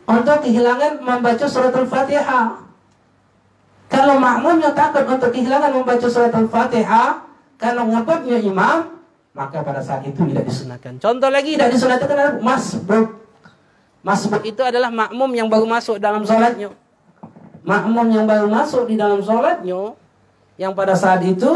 untuk 0.07 0.39
kehilangan 0.47 0.93
membaca 1.03 1.47
surat 1.47 1.75
al-fatihah. 1.75 2.63
Kalau 3.91 4.15
makmumnya 4.23 4.71
takut 4.71 5.03
untuk 5.11 5.35
kehilangan 5.35 5.75
membaca 5.75 6.07
surat 6.07 6.31
al-fatihah, 6.31 7.27
kalau 7.59 7.91
ngabutnya 7.91 8.39
imam, 8.39 9.03
maka 9.35 9.63
pada 9.63 9.83
saat 9.83 10.07
itu 10.07 10.23
tidak 10.31 10.47
disunahkan. 10.47 10.93
Contoh 11.03 11.31
lagi 11.31 11.59
tidak 11.59 11.71
disunahkan 11.75 12.07
adalah 12.07 12.35
masbuk. 12.39 13.09
Masbuk 14.01 14.43
itu 14.47 14.63
adalah 14.65 14.89
makmum 14.89 15.31
yang 15.35 15.49
baru 15.51 15.67
masuk 15.67 15.99
dalam 15.99 16.23
sholatnya. 16.25 16.73
Makmum 17.61 18.07
yang 18.09 18.25
baru 18.25 18.49
masuk 18.49 18.89
di 18.89 18.97
dalam 18.97 19.21
sholatnya, 19.21 19.93
yang 20.57 20.73
pada 20.73 20.97
saat 20.97 21.21
itu 21.27 21.51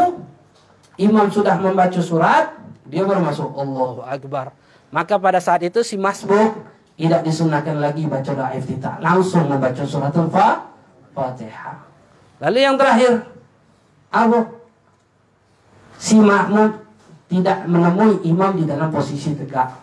imam 1.00 1.26
sudah 1.30 1.58
membaca 1.58 2.00
surat, 2.00 2.54
dia 2.86 3.02
baru 3.02 3.24
masuk 3.24 3.50
Allahu 3.56 4.04
Akbar. 4.04 4.54
Maka 4.94 5.18
pada 5.18 5.42
saat 5.42 5.66
itu 5.66 5.82
si 5.82 5.98
masbuk 5.98 6.62
tidak 6.94 7.26
disunahkan 7.26 7.74
lagi 7.82 8.06
baca 8.06 8.30
doa 8.30 8.54
iftitah. 8.54 9.02
Langsung 9.02 9.50
membaca 9.50 9.82
surat 9.82 10.14
Al-Fatihah. 10.14 11.76
Lalu 12.38 12.58
yang 12.62 12.78
terakhir, 12.78 13.26
apa? 14.14 14.38
Si 15.98 16.18
makmum 16.18 16.78
tidak 17.26 17.66
menemui 17.66 18.22
imam 18.22 18.54
di 18.54 18.64
dalam 18.66 18.94
posisi 18.94 19.34
tegak. 19.34 19.74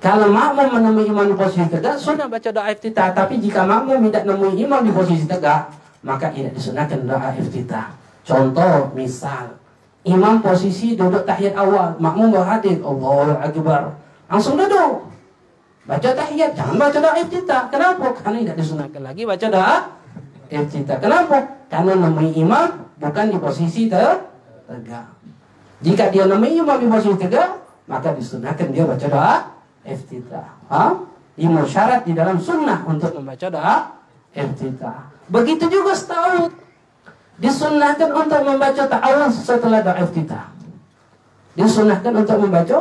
Kalau 0.00 0.32
makmum 0.32 0.80
menemui 0.80 1.10
imam 1.10 1.26
di 1.28 1.36
posisi 1.36 1.66
tegak, 1.68 1.98
sunnah 1.98 2.30
baca 2.30 2.48
doa 2.48 2.70
iftitah. 2.70 3.10
Tapi 3.10 3.42
jika 3.42 3.66
makmum 3.66 4.06
tidak 4.08 4.24
menemui 4.30 4.54
imam 4.56 4.80
di 4.86 4.94
posisi 4.94 5.26
tegak, 5.26 5.74
maka 6.06 6.32
tidak 6.32 6.54
disunahkan 6.56 7.04
doa 7.04 7.34
iftitah. 7.36 7.92
Contoh, 8.24 8.94
misal, 8.96 9.59
imam 10.04 10.40
posisi 10.40 10.96
duduk 10.96 11.28
tahiyat 11.28 11.54
awal, 11.56 11.96
makmum 12.00 12.32
berhadir, 12.32 12.80
Allahu 12.80 13.36
Akbar. 13.36 13.96
Langsung 14.30 14.56
duduk. 14.56 15.10
Baca 15.84 16.10
tahiyat, 16.14 16.54
jangan 16.54 16.76
baca 16.78 16.98
doa 17.02 17.14
iftitah. 17.18 17.66
Kenapa? 17.66 18.06
Karena 18.20 18.38
tidak 18.46 18.56
disunahkan 18.62 19.02
lagi 19.02 19.22
baca 19.26 19.46
doa 19.50 19.76
iftitah. 20.46 20.98
Kenapa? 21.02 21.36
Karena 21.66 21.92
menemui 21.98 22.30
imam 22.36 22.68
bukan 23.00 23.26
di 23.32 23.38
posisi 23.42 23.90
tegak. 23.90 25.06
Jika 25.80 26.12
dia 26.12 26.24
menemui 26.28 26.60
imam 26.62 26.78
di 26.78 26.86
posisi 26.86 27.16
tegak, 27.26 27.58
maka 27.90 28.14
disunahkan 28.14 28.70
dia 28.70 28.84
baca 28.86 29.06
doa 29.08 29.34
iftitah. 29.82 30.48
Ha? 30.70 30.84
Lima 31.40 31.64
syarat 31.64 32.04
di 32.04 32.12
dalam 32.12 32.36
sunnah 32.38 32.84
untuk 32.86 33.10
membaca 33.16 33.46
doa 33.50 33.76
iftitah. 34.30 35.10
Begitu 35.26 35.64
juga 35.66 35.96
setahun. 35.96 36.59
Disunnahkan 37.40 38.12
untuk 38.12 38.40
membaca 38.44 38.84
ta'awun 38.84 39.32
setelah 39.32 39.80
doa 39.80 39.96
iftitah. 40.04 40.52
Disunnahkan 41.56 42.12
untuk 42.12 42.36
membaca 42.36 42.78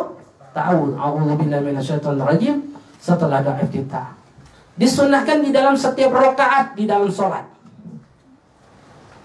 ta'awun. 0.51 0.99
A'udzubillahi 0.99 1.64
minasyaitonir 1.64 2.28
rajim 2.28 2.76
setelah 2.99 3.39
doa 3.39 3.55
iftitah. 3.64 4.20
Disunnahkan 4.76 5.39
di 5.39 5.55
dalam 5.55 5.80
setiap 5.80 6.12
rakaat 6.12 6.76
di 6.76 6.84
dalam 6.84 7.07
sholat. 7.07 7.47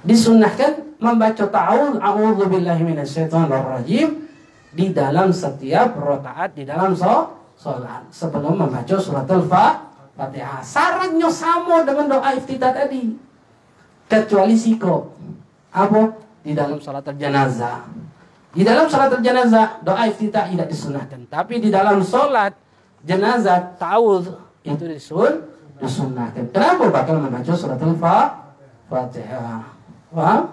Disunnahkan 0.06 1.02
membaca 1.02 1.44
ta'awun. 1.50 1.98
A'udzubillahi 1.98 2.82
minasyaitonir 2.86 3.58
rajim 3.58 4.30
di 4.70 4.94
dalam 4.94 5.34
setiap 5.34 5.98
rakaat 5.98 6.54
di 6.54 6.62
dalam 6.62 6.94
sholat 6.94 8.06
sebelum 8.10 8.54
membaca 8.54 8.96
surat 8.98 9.26
al-fatihah. 9.26 10.62
Syaratnya 10.62 11.26
sama 11.26 11.82
dengan 11.82 12.18
doa 12.18 12.38
iftitah 12.38 12.70
tadi. 12.70 13.14
Kecuali 14.10 14.58
siko. 14.58 15.13
Apa? 15.74 16.14
Di 16.46 16.54
dalam 16.54 16.78
sholat 16.78 17.02
jenazah. 17.18 17.82
Di 18.54 18.62
dalam 18.62 18.86
sholat 18.86 19.18
jenazah 19.18 19.82
doa 19.82 20.06
iftitah 20.06 20.46
tidak 20.46 20.70
disunahkan. 20.70 21.26
Tapi 21.26 21.58
di 21.58 21.74
dalam 21.74 21.98
sholat 22.06 22.54
jenazah 23.02 23.74
ta'awudz 23.74 24.30
itu 24.62 24.84
disun 24.86 25.42
disunahkan. 25.82 26.54
Kenapa 26.54 26.86
bakal 26.94 27.18
membaca 27.18 27.52
surat 27.58 27.82
al-fatihah? 27.82 29.66
Wah, 30.14 30.46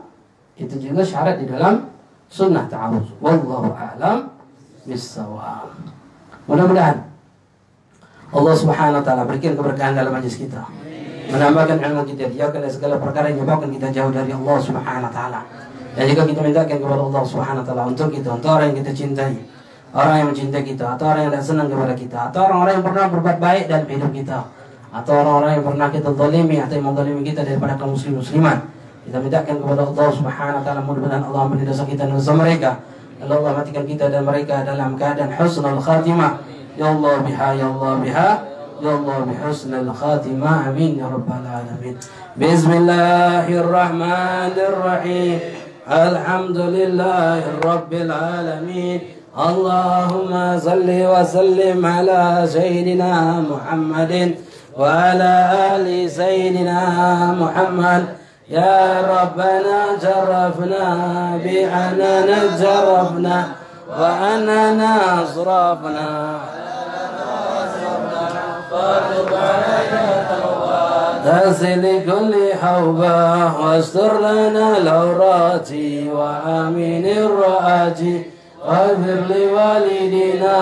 itu 0.58 0.76
juga 0.82 1.06
syarat 1.06 1.38
di 1.38 1.46
dalam 1.46 1.86
sunnah 2.26 2.66
ta'awudz. 2.66 3.22
Wallahu 3.22 3.70
a'lam 3.78 4.34
bisawab. 4.90 5.70
Mudah-mudahan 6.50 6.98
Allah 8.32 8.56
Subhanahu 8.56 9.00
wa 9.00 9.06
taala 9.06 9.24
berikan 9.28 9.54
keberkahan 9.54 9.94
dalam 9.94 10.16
majlis 10.16 10.42
kita. 10.42 10.66
Menambahkan 11.32 11.80
ilmu 11.80 12.04
kita, 12.12 12.28
dijauhkan 12.28 12.60
dari 12.60 12.74
segala 12.76 13.00
perkara 13.00 13.32
yang 13.32 13.40
menyebabkan 13.40 13.72
kita 13.72 13.88
jauh 13.96 14.12
dari 14.12 14.36
Allah 14.36 14.58
Subhanahu 14.60 15.08
wa 15.08 15.14
taala. 15.16 15.42
Dan 15.96 16.04
juga 16.12 16.24
kita 16.28 16.40
mintakan 16.44 16.78
kepada 16.84 17.02
Allah 17.08 17.24
Subhanahu 17.24 17.62
wa 17.64 17.68
taala 17.68 17.84
untuk 17.88 18.08
kita, 18.12 18.30
untuk 18.36 18.50
orang 18.52 18.68
yang 18.76 18.78
kita 18.84 18.92
cintai, 18.92 19.34
orang 19.96 20.16
yang 20.20 20.28
mencintai 20.36 20.64
kita, 20.68 20.86
atau 21.00 21.06
orang 21.08 21.32
yang 21.32 21.40
senang 21.40 21.68
kepada 21.72 21.94
kita, 21.96 22.18
atau 22.28 22.40
orang-orang 22.52 22.74
yang 22.76 22.86
pernah 22.86 23.06
berbuat 23.08 23.38
baik 23.40 23.64
dalam 23.72 23.88
hidup 23.88 24.12
kita, 24.12 24.38
atau 24.92 25.14
orang-orang 25.24 25.52
yang 25.56 25.66
pernah 25.72 25.88
kita 25.88 26.10
zalimi 26.12 26.58
atau 26.60 26.74
yang 26.76 26.86
menzalimi 26.92 27.22
kita 27.24 27.42
daripada 27.48 27.74
kaum 27.80 27.96
muslim 27.96 28.20
muslimat. 28.20 28.60
Kita 29.08 29.18
mintakan 29.24 29.56
kepada 29.64 29.82
Allah 29.88 30.08
Subhanahu 30.12 30.60
wa 30.60 30.64
taala 30.68 30.82
mudah-mudahan 30.84 31.24
Allah 31.32 31.42
ampuni 31.48 31.64
kita 31.64 32.04
dan 32.06 32.12
dosa 32.12 32.32
mereka. 32.36 32.72
Allah 33.22 33.54
matikan 33.54 33.86
kita 33.88 34.10
dan 34.12 34.26
mereka 34.28 34.66
dalam 34.68 35.00
keadaan 35.00 35.32
husnul 35.38 35.80
khatimah. 35.80 36.44
Ya 36.76 36.92
Allah 36.92 37.24
biha, 37.24 37.48
ya 37.56 37.66
Allah 37.72 37.92
biha. 38.04 38.51
وارزقنا 38.82 38.98
الله 38.98 39.26
بحسن 39.32 39.74
الخاتمة. 39.74 40.70
آمين 40.70 41.00
يا 41.00 41.06
رب 41.06 41.30
العالمين. 41.30 41.98
بسم 42.38 42.72
الله 42.72 43.46
الرحمن 43.62 44.56
الرحيم. 44.58 45.40
الحمد 45.88 46.58
لله 46.58 47.42
رب 47.66 47.94
العالمين. 47.94 49.00
اللهم 49.38 50.60
صل 50.60 50.90
وسلم 50.90 51.86
على 51.86 52.22
سيدنا 52.46 53.14
محمد 53.52 54.36
وعلى 54.78 55.34
آل 55.76 56.10
سيدنا 56.10 56.82
محمد. 57.38 58.04
يا 58.50 58.82
ربنا 59.14 59.78
جرفنا 60.02 60.86
بأننا 61.44 62.40
جرفنا 62.60 63.38
وأننا 64.00 64.94
صرفنا 65.36 66.10
أصرفنا 68.82 69.82
تغسل 71.26 71.84
كل 72.06 72.34
حوبة 72.62 73.58
واستر 73.62 74.20
لنا 74.20 74.78
العورات 74.78 75.70
وآمن 76.16 77.06
الرؤات 77.06 78.00
واغفر 78.68 79.20
لوالدينا 79.30 80.56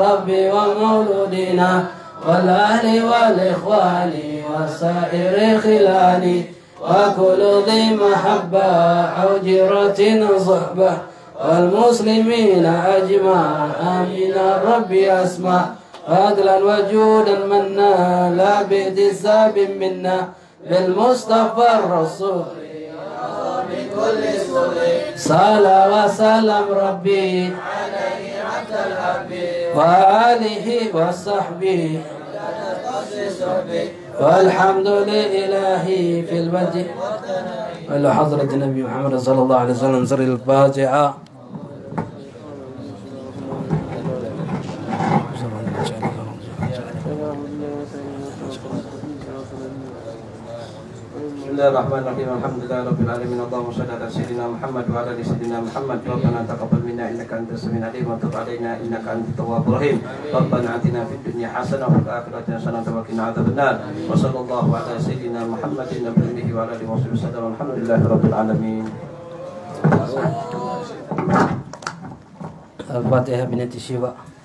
ربي 0.00 0.50
ومولودنا 0.50 1.84
والأهل 2.28 3.04
والإخوان 3.04 4.12
وسائر 4.50 5.60
خلاني 5.60 6.44
وكل 6.82 7.62
ذي 7.66 7.94
محبة 7.94 8.60
أو 9.22 9.38
جيرة 9.44 10.28
صحبة 10.38 10.92
والمسلمين 11.44 12.66
أجمع 12.66 13.66
آمين 13.80 14.34
ربي 14.66 15.12
أسمع 15.12 15.64
فضلا 16.08 16.56
وجودا 16.68 17.36
منا 17.50 17.94
لا 18.40 18.62
باحتساب 18.62 19.58
منا 19.80 20.18
بالمصطفى 20.70 21.68
الرسول. 21.78 22.44
بكل 23.70 24.22
صلى 25.16 25.78
وسلم 25.92 26.66
ربي 26.70 27.30
عليه 27.70 28.26
حتى 28.50 28.78
الحبيب 28.88 29.76
وآله 29.76 30.66
وصحبه. 30.94 32.00
والحمد 34.20 34.88
لله 34.88 35.84
في 36.28 36.36
البدء 36.38 36.86
وإلى 37.90 38.14
حضرة 38.14 38.50
النبي 38.56 38.82
محمد 38.82 39.14
صلى 39.16 39.40
الله 39.42 39.58
عليه 39.60 39.72
وسلم 39.72 40.04
سر 40.06 40.20
الفاتحة. 40.20 41.04
Bismillahirrahmanirrahim. 51.56 52.28
Alhamdulillah 52.36 52.84
rabbil 52.84 53.08
alamin. 53.08 53.40
Allahumma 53.40 53.72
shalli 53.72 53.88
ala 53.96 54.04
sayyidina 54.04 54.44
Muhammad 54.44 54.84
wa 54.92 55.00
ala 55.00 55.16
ali 55.16 55.24
sayyidina 55.24 55.56
Muhammad. 55.64 56.04
Rabbana 56.04 56.44
taqabbal 56.44 56.84
minna 56.84 57.08
innaka 57.08 57.40
antas 57.40 57.64
samiul 57.64 57.80
alim 57.80 58.04
wa 58.04 58.20
tub 58.20 58.36
alaina 58.36 58.76
innaka 58.76 59.16
antat 59.16 59.32
tawwabur 59.40 59.80
rahim. 59.80 60.04
Rabbana 60.04 60.76
atina 60.76 61.08
fid 61.08 61.24
dunya 61.24 61.48
hasanah 61.48 61.88
wa 61.88 61.96
fil 61.96 62.12
akhirati 62.12 62.60
hasanah 62.60 62.84
wa 62.84 63.00
qina 63.08 63.32
adzabannar. 63.32 63.88
Wa 63.88 64.12
sallallahu 64.12 64.68
ala 64.68 65.00
sayyidina 65.00 65.48
wa 65.48 65.56
ala 65.56 66.76
alihi 66.76 66.84
wa 66.84 67.00
sahbihi 67.00 67.24
wasallam. 67.24 67.56
Alhamdulillah 67.56 67.98
rabbil 68.04 68.36
alamin. 68.36 68.84
Al-Fatihah. 72.84 74.35